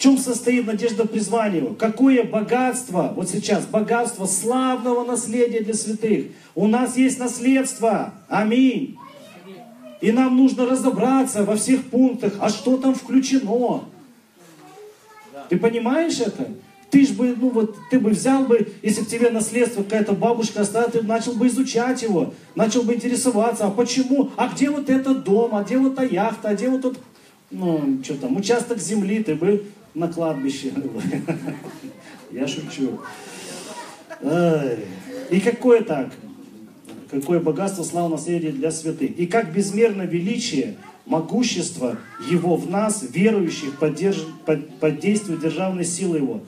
Чем 0.00 0.16
состоит 0.16 0.66
надежда 0.66 1.06
призвания? 1.06 1.74
Какое 1.74 2.24
богатство, 2.24 3.12
вот 3.14 3.28
сейчас, 3.28 3.66
богатство 3.66 4.24
славного 4.24 5.04
наследия 5.04 5.60
для 5.60 5.74
святых. 5.74 6.28
У 6.54 6.66
нас 6.66 6.96
есть 6.96 7.18
наследство. 7.18 8.14
Аминь. 8.26 8.96
И 10.00 10.10
нам 10.10 10.38
нужно 10.38 10.64
разобраться 10.64 11.44
во 11.44 11.54
всех 11.54 11.84
пунктах, 11.90 12.32
а 12.40 12.48
что 12.48 12.78
там 12.78 12.94
включено. 12.94 13.84
Ты 15.50 15.58
понимаешь 15.58 16.18
это? 16.18 16.48
Ты 16.90 17.04
ж 17.04 17.10
бы, 17.10 17.36
ну 17.38 17.50
вот, 17.50 17.76
ты 17.90 18.00
бы 18.00 18.08
взял 18.08 18.46
бы, 18.46 18.72
если 18.80 19.02
бы 19.02 19.06
тебе 19.06 19.28
наследство 19.28 19.82
какая-то 19.82 20.14
бабушка 20.14 20.62
оставила, 20.62 20.90
ты 20.90 21.02
начал 21.02 21.34
бы 21.34 21.46
изучать 21.48 22.00
его, 22.00 22.32
начал 22.54 22.84
бы 22.84 22.94
интересоваться, 22.94 23.66
а 23.66 23.70
почему, 23.70 24.30
а 24.38 24.48
где 24.48 24.70
вот 24.70 24.88
этот 24.88 25.24
дом, 25.24 25.54
а 25.54 25.62
где 25.62 25.76
вот 25.76 25.96
та 25.96 26.04
яхта, 26.04 26.48
а 26.48 26.54
где 26.54 26.70
вот 26.70 26.80
тот, 26.80 26.98
ну, 27.50 28.00
что 28.02 28.14
там, 28.14 28.38
участок 28.38 28.78
земли, 28.78 29.22
ты 29.22 29.34
бы 29.34 29.66
на 29.94 30.08
кладбище. 30.08 30.72
Я 32.32 32.46
шучу. 32.46 33.00
И 35.30 35.40
какое 35.40 35.82
так? 35.82 36.12
Какое 37.10 37.40
богатство, 37.40 37.82
слава, 37.82 38.08
наследие 38.08 38.52
для 38.52 38.70
святых. 38.70 39.18
И 39.18 39.26
как 39.26 39.52
безмерно 39.52 40.02
величие, 40.02 40.76
могущество 41.06 41.98
Его 42.30 42.56
в 42.56 42.70
нас, 42.70 43.04
верующих, 43.10 43.78
поддерж... 43.78 44.18
под... 44.46 44.78
под 44.78 45.00
действием 45.00 45.40
державной 45.40 45.84
силы 45.84 46.18
Его. 46.18 46.40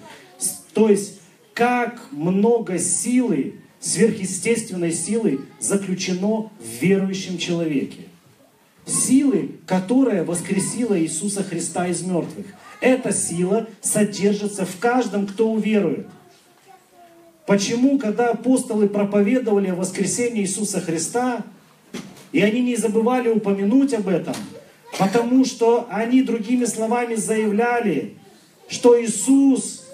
То 0.73 0.89
есть, 0.89 1.21
как 1.53 2.01
много 2.13 2.79
силы, 2.79 3.57
сверхъестественной 3.81 4.93
силы 4.93 5.41
заключено 5.59 6.51
в 6.61 6.81
верующем 6.81 7.39
человеке. 7.39 8.03
Силы, 8.87 9.57
которая 9.67 10.25
воскресила 10.25 10.99
Иисуса 10.99 11.43
Христа 11.43 11.89
из 11.89 12.03
мертвых. 12.03 12.47
Эта 12.83 13.13
сила 13.13 13.69
содержится 13.81 14.67
в 14.67 14.77
каждом, 14.81 15.29
кто 15.29 15.49
уверует. 15.49 16.09
Почему, 17.47 17.97
когда 17.97 18.31
апостолы 18.31 18.89
проповедовали 18.89 19.69
о 19.69 19.77
воскресении 19.77 20.43
Иисуса 20.43 20.81
Христа, 20.81 21.45
и 22.33 22.41
они 22.41 22.61
не 22.61 22.75
забывали 22.75 23.29
упомянуть 23.29 23.95
об 23.95 24.09
этом, 24.09 24.35
потому 24.99 25.45
что 25.45 25.87
они 25.91 26.23
другими 26.23 26.65
словами 26.65 27.15
заявляли, 27.15 28.17
что 28.69 29.01
Иисус, 29.01 29.87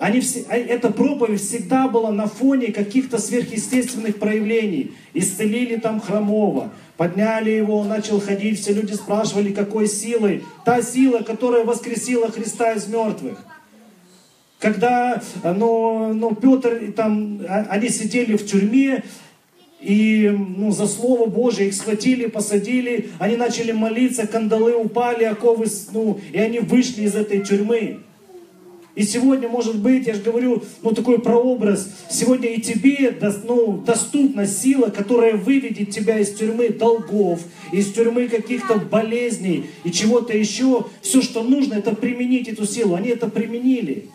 они 0.00 0.20
все, 0.20 0.46
а, 0.48 0.56
эта 0.56 0.90
проповедь 0.90 1.42
всегда 1.42 1.88
была 1.88 2.10
на 2.10 2.26
фоне 2.26 2.72
каких-то 2.72 3.18
сверхъестественных 3.18 4.18
проявлений. 4.18 4.92
Исцелили 5.12 5.76
там 5.76 6.00
хромого, 6.00 6.70
Подняли 7.02 7.50
его, 7.50 7.78
он 7.78 7.88
начал 7.88 8.20
ходить, 8.20 8.60
все 8.60 8.72
люди 8.72 8.92
спрашивали, 8.92 9.52
какой 9.52 9.88
силой. 9.88 10.44
Та 10.64 10.82
сила, 10.82 11.22
которая 11.24 11.64
воскресила 11.64 12.30
Христа 12.30 12.74
из 12.74 12.86
мертвых. 12.86 13.44
Когда 14.60 15.20
ну, 15.42 16.14
ну, 16.14 16.32
Петр, 16.36 16.92
там, 16.94 17.40
а, 17.48 17.66
они 17.70 17.88
сидели 17.88 18.36
в 18.36 18.46
тюрьме, 18.46 19.02
и 19.80 20.28
ну, 20.30 20.70
за 20.70 20.86
Слово 20.86 21.26
Божие 21.28 21.70
их 21.70 21.74
схватили, 21.74 22.28
посадили, 22.28 23.08
они 23.18 23.34
начали 23.34 23.72
молиться, 23.72 24.28
кандалы 24.28 24.76
упали, 24.76 25.24
оковы, 25.24 25.66
ну, 25.92 26.20
и 26.32 26.38
они 26.38 26.60
вышли 26.60 27.02
из 27.02 27.16
этой 27.16 27.40
тюрьмы. 27.40 28.04
И 28.94 29.04
сегодня, 29.04 29.48
может 29.48 29.78
быть, 29.78 30.06
я 30.06 30.14
же 30.14 30.20
говорю, 30.20 30.62
ну 30.82 30.92
такой 30.92 31.18
прообраз, 31.18 31.88
сегодня 32.10 32.50
и 32.50 32.60
тебе 32.60 33.16
ну, 33.44 33.82
доступна 33.86 34.46
сила, 34.46 34.90
которая 34.90 35.34
выведет 35.34 35.90
тебя 35.90 36.18
из 36.18 36.34
тюрьмы 36.34 36.68
долгов, 36.68 37.40
из 37.72 37.90
тюрьмы 37.92 38.28
каких-то 38.28 38.76
болезней 38.76 39.66
и 39.84 39.90
чего-то 39.90 40.36
еще. 40.36 40.86
Все, 41.00 41.22
что 41.22 41.42
нужно, 41.42 41.74
это 41.74 41.94
применить 41.94 42.48
эту 42.48 42.66
силу. 42.66 42.94
Они 42.94 43.08
это 43.08 43.28
применили. 43.28 44.08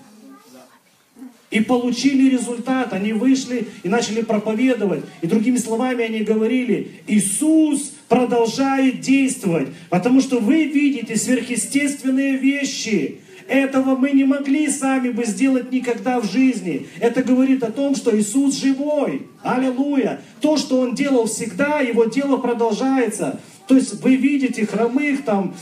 И 1.50 1.62
получили 1.62 2.30
результат. 2.30 2.94
Они 2.94 3.14
вышли 3.14 3.68
и 3.82 3.90
начали 3.90 4.22
проповедовать. 4.22 5.04
И 5.22 5.28
другими 5.28 5.58
словами 5.58 6.04
они 6.04 6.20
говорили, 6.20 6.92
Иисус 7.08 7.94
продолжает 8.08 9.00
действовать, 9.02 9.70
потому 9.90 10.22
что 10.22 10.40
вы 10.40 10.66
видите 10.66 11.16
сверхъестественные 11.16 12.38
вещи. 12.38 13.22
Этого 13.48 13.96
мы 13.96 14.12
не 14.12 14.26
могли 14.26 14.70
сами 14.70 15.10
бы 15.10 15.26
сделать 15.26 15.72
никогда 15.72 16.20
в 16.20 16.30
жизни. 16.30 16.88
Это 17.00 17.24
говорит 17.24 17.64
о 17.64 17.72
том, 17.72 17.96
что 17.96 18.18
Иисус 18.18 18.56
живой. 18.56 19.28
Аллилуйя. 19.42 20.20
То, 20.42 20.58
что 20.58 20.82
Он 20.82 20.94
делал 20.94 21.28
всегда, 21.28 21.80
Его 21.80 22.06
дело 22.06 22.38
продолжается. 22.38 23.40
То 23.68 23.76
есть 23.76 24.02
вы 24.02 24.16
видите 24.16 24.66
хромых, 24.66 25.24
там, 25.24 25.56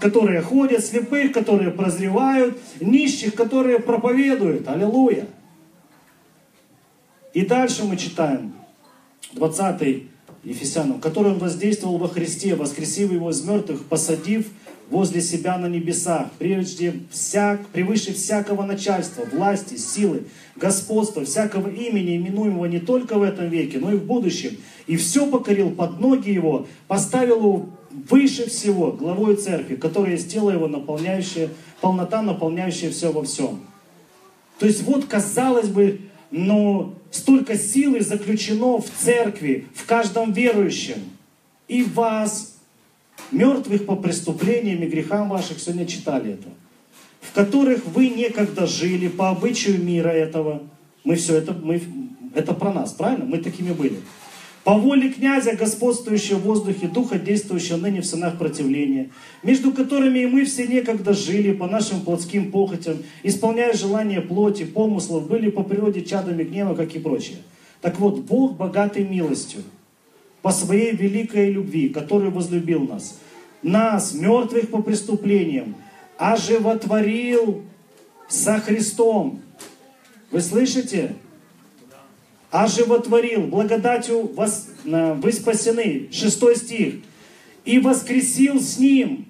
которые 0.00 0.42
ходят, 0.42 0.84
слепых, 0.84 1.32
которые 1.32 1.70
прозревают, 1.70 2.58
нищих, 2.80 3.34
которые 3.34 3.78
проповедуют. 3.78 4.68
Аллилуйя. 4.68 5.26
И 7.34 7.46
дальше 7.46 7.84
мы 7.84 7.96
читаем, 7.96 8.52
20 9.32 10.02
Ефесянам, 10.44 11.00
который 11.00 11.32
он 11.32 11.38
воздействовал 11.38 11.98
во 11.98 12.08
Христе, 12.08 12.56
воскресив 12.56 13.12
его 13.12 13.30
из 13.30 13.44
мертвых, 13.44 13.84
посадив 13.84 14.48
возле 14.92 15.22
себя 15.22 15.56
на 15.56 15.66
небесах, 15.66 16.26
прежде 16.38 16.92
всяк, 17.10 17.66
превыше 17.68 18.12
всякого 18.12 18.62
начальства, 18.62 19.24
власти, 19.24 19.76
силы, 19.76 20.24
господства, 20.54 21.24
всякого 21.24 21.68
имени, 21.68 22.18
именуемого 22.18 22.66
не 22.66 22.78
только 22.78 23.18
в 23.18 23.22
этом 23.22 23.48
веке, 23.48 23.78
но 23.78 23.90
и 23.90 23.96
в 23.96 24.04
будущем. 24.04 24.58
И 24.86 24.98
все 24.98 25.26
покорил 25.26 25.70
под 25.70 25.98
ноги 25.98 26.28
его, 26.28 26.66
поставил 26.88 27.36
его 27.38 27.70
выше 27.90 28.50
всего, 28.50 28.92
главой 28.92 29.36
церкви, 29.36 29.76
которая 29.76 30.18
тело 30.18 30.50
его, 30.50 30.68
наполняющая, 30.68 31.48
полнота, 31.80 32.20
наполняющая 32.20 32.90
все 32.90 33.10
во 33.12 33.24
всем. 33.24 33.60
То 34.58 34.66
есть 34.66 34.82
вот, 34.82 35.06
казалось 35.06 35.68
бы, 35.68 36.00
но 36.30 36.94
столько 37.10 37.56
силы 37.56 38.02
заключено 38.02 38.76
в 38.76 38.90
церкви, 38.90 39.68
в 39.74 39.86
каждом 39.86 40.34
верующем. 40.34 40.98
И 41.66 41.82
вас, 41.82 42.51
мертвых 43.32 43.86
по 43.86 43.96
преступлениям 43.96 44.82
и 44.82 44.86
грехам 44.86 45.28
ваших, 45.28 45.58
сегодня 45.58 45.86
читали 45.86 46.34
это, 46.34 46.48
в 47.20 47.32
которых 47.32 47.86
вы 47.86 48.08
некогда 48.08 48.66
жили 48.66 49.08
по 49.08 49.30
обычаю 49.30 49.82
мира 49.82 50.10
этого. 50.10 50.62
Мы 51.04 51.16
все 51.16 51.36
это, 51.36 51.52
мы, 51.52 51.82
это 52.34 52.54
про 52.54 52.72
нас, 52.72 52.92
правильно? 52.92 53.24
Мы 53.24 53.38
такими 53.38 53.72
были. 53.72 53.96
По 54.64 54.74
воле 54.74 55.10
князя, 55.10 55.56
господствующего 55.56 56.38
в 56.38 56.42
воздухе, 56.42 56.86
духа, 56.86 57.18
действующего 57.18 57.78
ныне 57.78 58.00
в 58.00 58.06
сынах 58.06 58.38
противления, 58.38 59.10
между 59.42 59.72
которыми 59.72 60.20
и 60.20 60.26
мы 60.26 60.44
все 60.44 60.68
некогда 60.68 61.14
жили 61.14 61.52
по 61.52 61.66
нашим 61.66 62.02
плотским 62.02 62.52
похотям, 62.52 62.98
исполняя 63.24 63.72
желания 63.72 64.20
плоти, 64.20 64.62
помыслов, 64.64 65.26
были 65.26 65.50
по 65.50 65.64
природе 65.64 66.02
чадами 66.02 66.44
гнева, 66.44 66.76
как 66.76 66.94
и 66.94 67.00
прочее. 67.00 67.38
Так 67.80 67.98
вот, 67.98 68.20
Бог 68.20 68.56
богатый 68.56 69.04
милостью, 69.04 69.62
по 70.42 70.50
своей 70.50 70.94
великой 70.94 71.50
любви, 71.50 71.88
который 71.88 72.30
возлюбил 72.30 72.80
нас, 72.80 73.18
нас, 73.62 74.12
мертвых 74.12 74.70
по 74.70 74.82
преступлениям, 74.82 75.76
оживотворил 76.18 77.62
со 78.28 78.58
Христом. 78.58 79.40
Вы 80.30 80.40
слышите? 80.40 81.14
оживотворил, 82.52 83.46
благодатью 83.46 84.30
вос, 84.34 84.68
вы 84.84 85.32
спасены. 85.32 86.08
Шестой 86.12 86.54
стих. 86.54 86.96
И 87.64 87.78
воскресил 87.78 88.60
с 88.60 88.78
ним. 88.78 89.26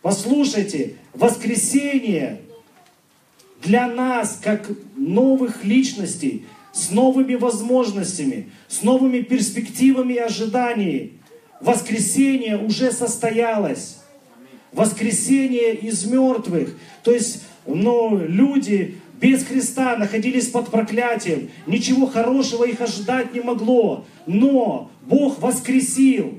Послушайте, 0.00 0.94
воскресение 1.12 2.40
для 3.62 3.88
нас, 3.88 4.38
как 4.40 4.70
новых 4.94 5.64
личностей, 5.64 6.46
с 6.78 6.90
новыми 6.90 7.34
возможностями, 7.34 8.50
с 8.68 8.82
новыми 8.82 9.20
перспективами 9.20 10.14
и 10.14 10.18
ожиданиями. 10.18 11.12
Воскресение 11.60 12.56
уже 12.56 12.92
состоялось. 12.92 13.98
Воскресение 14.72 15.74
из 15.74 16.04
мертвых. 16.04 16.78
То 17.02 17.12
есть, 17.12 17.42
ну, 17.66 18.18
люди 18.24 18.98
без 19.20 19.44
Христа 19.44 19.96
находились 19.96 20.46
под 20.46 20.70
проклятием. 20.70 21.50
Ничего 21.66 22.06
хорошего 22.06 22.64
их 22.64 22.80
ожидать 22.80 23.34
не 23.34 23.40
могло. 23.40 24.04
Но 24.26 24.90
Бог 25.06 25.40
воскресил. 25.40 26.38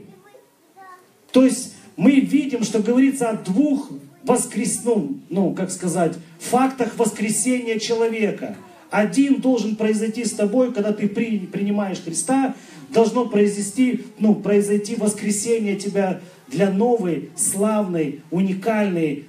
То 1.34 1.44
есть 1.44 1.76
мы 1.98 2.12
видим, 2.22 2.64
что 2.64 2.80
говорится 2.80 3.30
о 3.30 3.34
двух 3.34 3.90
воскрес... 4.24 4.82
ну, 4.86 5.18
ну, 5.30 5.54
как 5.54 5.70
сказать, 5.72 6.14
фактах 6.40 6.98
воскресения 6.98 7.78
человека. 7.78 8.56
Один 8.90 9.40
должен 9.40 9.76
произойти 9.76 10.26
с 10.26 10.32
тобой, 10.32 10.74
когда 10.74 10.94
ты 10.94 11.08
при, 11.08 11.40
принимаешь 11.40 12.02
Христа, 12.04 12.56
должно 12.92 13.28
произойти, 13.28 14.06
ну, 14.18 14.34
произойти 14.36 14.96
воскресение 14.96 15.76
тебя 15.76 16.22
для 16.48 16.72
новой, 16.72 17.30
славной, 17.36 18.22
уникальной, 18.32 19.26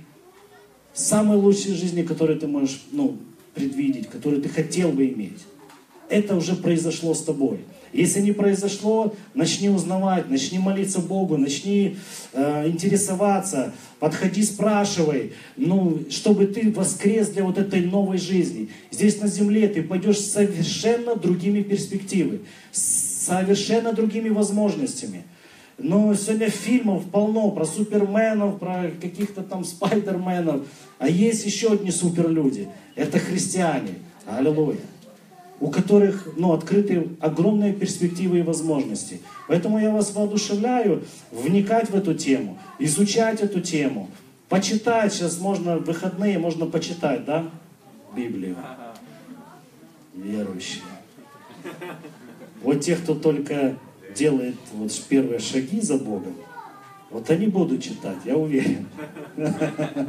самой 0.94 1.36
лучшей 1.36 1.74
жизни, 1.74 2.02
которую 2.02 2.38
ты 2.38 2.46
можешь 2.46 2.82
ну, 2.92 3.18
предвидеть, 3.54 4.08
который 4.08 4.40
ты 4.40 4.48
хотел 4.48 4.92
бы 4.92 5.06
иметь. 5.08 5.44
Это 6.08 6.36
уже 6.36 6.56
произошло 6.56 7.14
с 7.14 7.22
тобой. 7.22 7.60
Если 7.92 8.20
не 8.20 8.32
произошло, 8.32 9.14
начни 9.34 9.68
узнавать, 9.68 10.30
начни 10.30 10.58
молиться 10.58 11.00
Богу, 11.00 11.36
начни 11.36 11.96
э, 12.32 12.68
интересоваться, 12.68 13.72
подходи, 13.98 14.42
спрашивай, 14.42 15.32
ну, 15.56 15.98
чтобы 16.08 16.46
ты 16.46 16.70
воскрес 16.70 17.28
для 17.28 17.42
вот 17.44 17.58
этой 17.58 17.80
новой 17.80 18.18
жизни. 18.18 18.68
Здесь 18.90 19.20
на 19.20 19.26
земле 19.26 19.66
ты 19.68 19.82
пойдешь 19.82 20.20
совершенно 20.20 21.16
другими 21.16 21.62
перспективами, 21.62 22.40
совершенно 22.70 23.92
другими 23.92 24.28
возможностями. 24.28 25.24
Но 25.82 26.14
сегодня 26.14 26.50
фильмов 26.50 27.04
полно 27.10 27.50
про 27.50 27.64
суперменов, 27.64 28.58
про 28.58 28.90
каких-то 29.00 29.42
там 29.42 29.64
спайдерменов. 29.64 30.66
А 30.98 31.08
есть 31.08 31.44
еще 31.46 31.72
одни 31.72 31.90
суперлюди. 31.90 32.68
Это 32.94 33.18
христиане. 33.18 33.94
Аллилуйя. 34.26 34.89
У 35.60 35.70
которых 35.70 36.26
ну, 36.36 36.52
открыты 36.52 37.08
огромные 37.20 37.74
перспективы 37.74 38.38
и 38.38 38.42
возможности. 38.42 39.20
Поэтому 39.46 39.78
я 39.78 39.90
вас 39.90 40.14
воодушевляю 40.14 41.04
вникать 41.30 41.90
в 41.90 41.94
эту 41.94 42.14
тему, 42.14 42.58
изучать 42.78 43.42
эту 43.42 43.60
тему, 43.60 44.08
почитать. 44.48 45.12
Сейчас 45.12 45.38
можно 45.38 45.76
выходные, 45.76 46.38
можно 46.38 46.64
почитать, 46.66 47.26
да? 47.26 47.50
Библию. 48.16 48.56
Верующие. 50.14 50.82
Вот 52.62 52.80
те, 52.80 52.96
кто 52.96 53.14
только 53.14 53.76
делает 54.16 54.56
вот 54.72 54.92
первые 55.08 55.40
шаги 55.40 55.80
за 55.80 55.98
Богом, 55.98 56.34
вот 57.10 57.28
они 57.30 57.46
будут 57.46 57.82
читать, 57.82 58.18
я 58.24 58.36
уверен. 58.36 58.86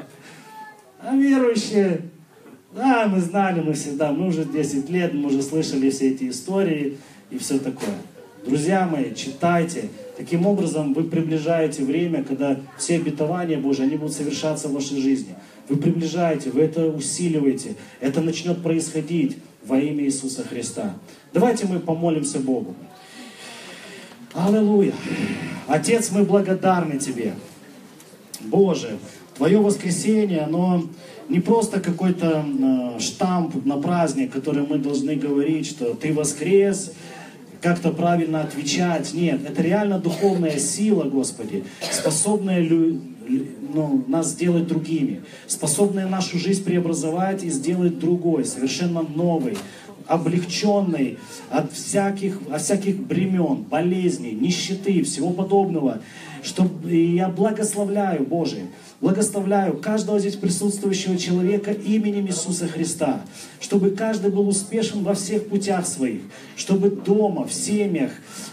А 1.03 1.15
верующие, 1.15 2.01
да, 2.73 3.07
мы 3.07 3.19
знали, 3.19 3.61
мы 3.61 3.73
всегда, 3.73 4.11
мы 4.11 4.27
уже 4.27 4.45
10 4.45 4.89
лет, 4.89 5.13
мы 5.13 5.27
уже 5.27 5.41
слышали 5.41 5.89
все 5.89 6.11
эти 6.11 6.29
истории 6.29 6.97
и 7.29 7.37
все 7.37 7.59
такое. 7.59 7.95
Друзья 8.45 8.87
мои, 8.87 9.13
читайте. 9.13 9.89
Таким 10.17 10.45
образом, 10.45 10.93
вы 10.93 11.03
приближаете 11.03 11.83
время, 11.83 12.23
когда 12.23 12.59
все 12.77 12.95
обетования 12.95 13.57
Божьи, 13.57 13.83
они 13.83 13.97
будут 13.97 14.15
совершаться 14.15 14.67
в 14.67 14.73
вашей 14.73 14.99
жизни. 14.99 15.35
Вы 15.67 15.77
приближаете, 15.77 16.49
вы 16.49 16.61
это 16.61 16.87
усиливаете. 16.87 17.75
Это 17.99 18.21
начнет 18.21 18.61
происходить 18.63 19.37
во 19.65 19.79
имя 19.79 20.05
Иисуса 20.05 20.43
Христа. 20.43 20.95
Давайте 21.33 21.65
мы 21.65 21.79
помолимся 21.79 22.39
Богу. 22.39 22.75
Аллилуйя. 24.33 24.93
Отец, 25.67 26.11
мы 26.11 26.23
благодарны 26.23 26.97
Тебе. 26.99 27.33
Боже, 28.41 28.97
Твое 29.35 29.59
воскресенье, 29.59 30.41
оно 30.41 30.83
не 31.31 31.39
просто 31.39 31.79
какой-то 31.79 32.45
э, 32.45 32.99
штамп 32.99 33.65
на 33.65 33.77
праздник, 33.77 34.33
который 34.33 34.67
мы 34.67 34.77
должны 34.77 35.15
говорить, 35.15 35.65
что 35.65 35.93
Ты 35.93 36.13
воскрес, 36.13 36.91
как-то 37.61 37.91
правильно 37.91 38.41
отвечать. 38.41 39.13
Нет, 39.13 39.39
это 39.47 39.61
реально 39.61 39.97
духовная 39.99 40.59
сила, 40.59 41.03
Господи, 41.03 41.63
способная 41.89 42.67
ну, 43.73 44.03
нас 44.07 44.31
сделать 44.31 44.67
другими, 44.67 45.21
способная 45.47 46.05
нашу 46.07 46.37
жизнь 46.37 46.65
преобразовать 46.65 47.43
и 47.43 47.49
сделать 47.49 47.97
другой, 47.97 48.43
совершенно 48.43 49.01
новый, 49.01 49.57
облегченный 50.07 51.17
от 51.49 51.71
всяких, 51.73 52.39
от 52.51 52.61
всяких 52.61 52.97
бремен, 52.97 53.63
болезней, 53.63 54.31
нищеты, 54.31 55.03
всего 55.03 55.31
подобного. 55.31 56.01
Что, 56.43 56.67
я 56.87 57.29
благословляю, 57.29 58.25
Боже, 58.25 58.67
Благословляю 59.01 59.77
каждого 59.77 60.19
здесь 60.19 60.35
присутствующего 60.35 61.17
человека 61.17 61.71
именем 61.71 62.27
Иисуса 62.27 62.67
Христа, 62.67 63.23
чтобы 63.59 63.89
каждый 63.89 64.29
был 64.29 64.47
успешен 64.47 65.03
во 65.03 65.15
всех 65.15 65.47
путях 65.47 65.87
своих, 65.87 66.21
чтобы 66.55 66.91
дома, 66.91 67.47
в 67.47 67.51
семьях, 67.51 68.11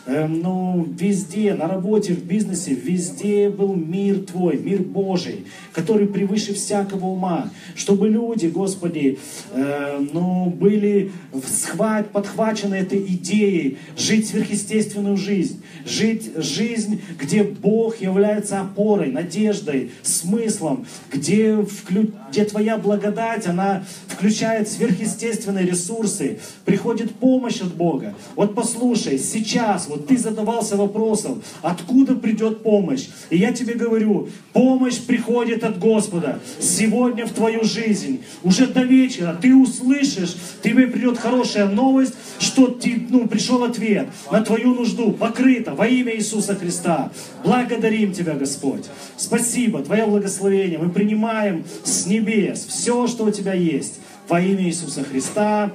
ну, 0.08 0.88
везде, 0.98 1.52
на 1.52 1.68
работе, 1.68 2.14
в 2.14 2.24
бизнесе, 2.24 2.72
везде 2.72 3.50
был 3.50 3.74
мир 3.74 4.20
Твой, 4.20 4.56
мир 4.56 4.80
Божий, 4.82 5.44
который 5.72 6.06
превыше 6.06 6.54
всякого 6.54 7.06
ума, 7.06 7.50
чтобы 7.74 8.08
люди, 8.08 8.46
Господи, 8.46 9.18
э, 9.52 10.06
ну, 10.12 10.46
были 10.46 11.12
схват, 11.46 12.10
подхвачены 12.10 12.76
этой 12.76 13.00
идеей 13.00 13.76
жить 13.98 14.28
сверхъестественную 14.28 15.18
жизнь, 15.18 15.62
жить 15.84 16.32
жизнь, 16.36 17.02
где 17.20 17.42
Бог 17.42 18.00
является 18.00 18.60
опорой, 18.60 19.10
надеждой, 19.12 19.90
смыслом, 20.02 20.86
где, 21.12 21.56
вклю... 21.62 22.12
где 22.30 22.46
Твоя 22.46 22.78
благодать, 22.78 23.46
она 23.46 23.84
включает 24.06 24.68
сверхъестественные 24.68 25.66
ресурсы, 25.66 26.38
приходит 26.64 27.14
помощь 27.14 27.60
от 27.60 27.74
Бога. 27.74 28.14
Вот 28.36 28.54
послушай, 28.54 29.18
сейчас, 29.18 29.86
вот 29.98 30.06
ты 30.06 30.16
задавался 30.16 30.76
вопросом, 30.76 31.42
откуда 31.62 32.14
придет 32.14 32.62
помощь? 32.62 33.08
И 33.30 33.36
я 33.36 33.52
тебе 33.52 33.74
говорю, 33.74 34.28
помощь 34.52 34.98
приходит 34.98 35.64
от 35.64 35.78
Господа. 35.78 36.40
Сегодня 36.60 37.26
в 37.26 37.32
твою 37.32 37.64
жизнь, 37.64 38.22
уже 38.42 38.66
до 38.66 38.82
вечера, 38.82 39.36
ты 39.40 39.54
услышишь, 39.54 40.36
тебе 40.62 40.86
придет 40.86 41.18
хорошая 41.18 41.68
новость, 41.68 42.14
что 42.38 42.68
ты, 42.68 43.06
ну, 43.10 43.26
пришел 43.26 43.64
ответ 43.64 44.08
на 44.30 44.42
твою 44.42 44.74
нужду, 44.74 45.12
покрыто 45.12 45.74
во 45.74 45.86
имя 45.86 46.16
Иисуса 46.16 46.54
Христа. 46.54 47.10
Благодарим 47.44 48.12
Тебя, 48.12 48.34
Господь. 48.34 48.84
Спасибо, 49.16 49.82
Твое 49.82 50.06
благословение. 50.06 50.78
Мы 50.78 50.90
принимаем 50.90 51.64
с 51.84 52.06
небес 52.06 52.64
все, 52.64 53.06
что 53.06 53.24
у 53.24 53.30
Тебя 53.30 53.54
есть. 53.54 54.00
Во 54.28 54.40
имя 54.40 54.64
Иисуса 54.64 55.02
Христа. 55.02 55.72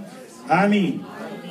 Аминь. 0.47 1.01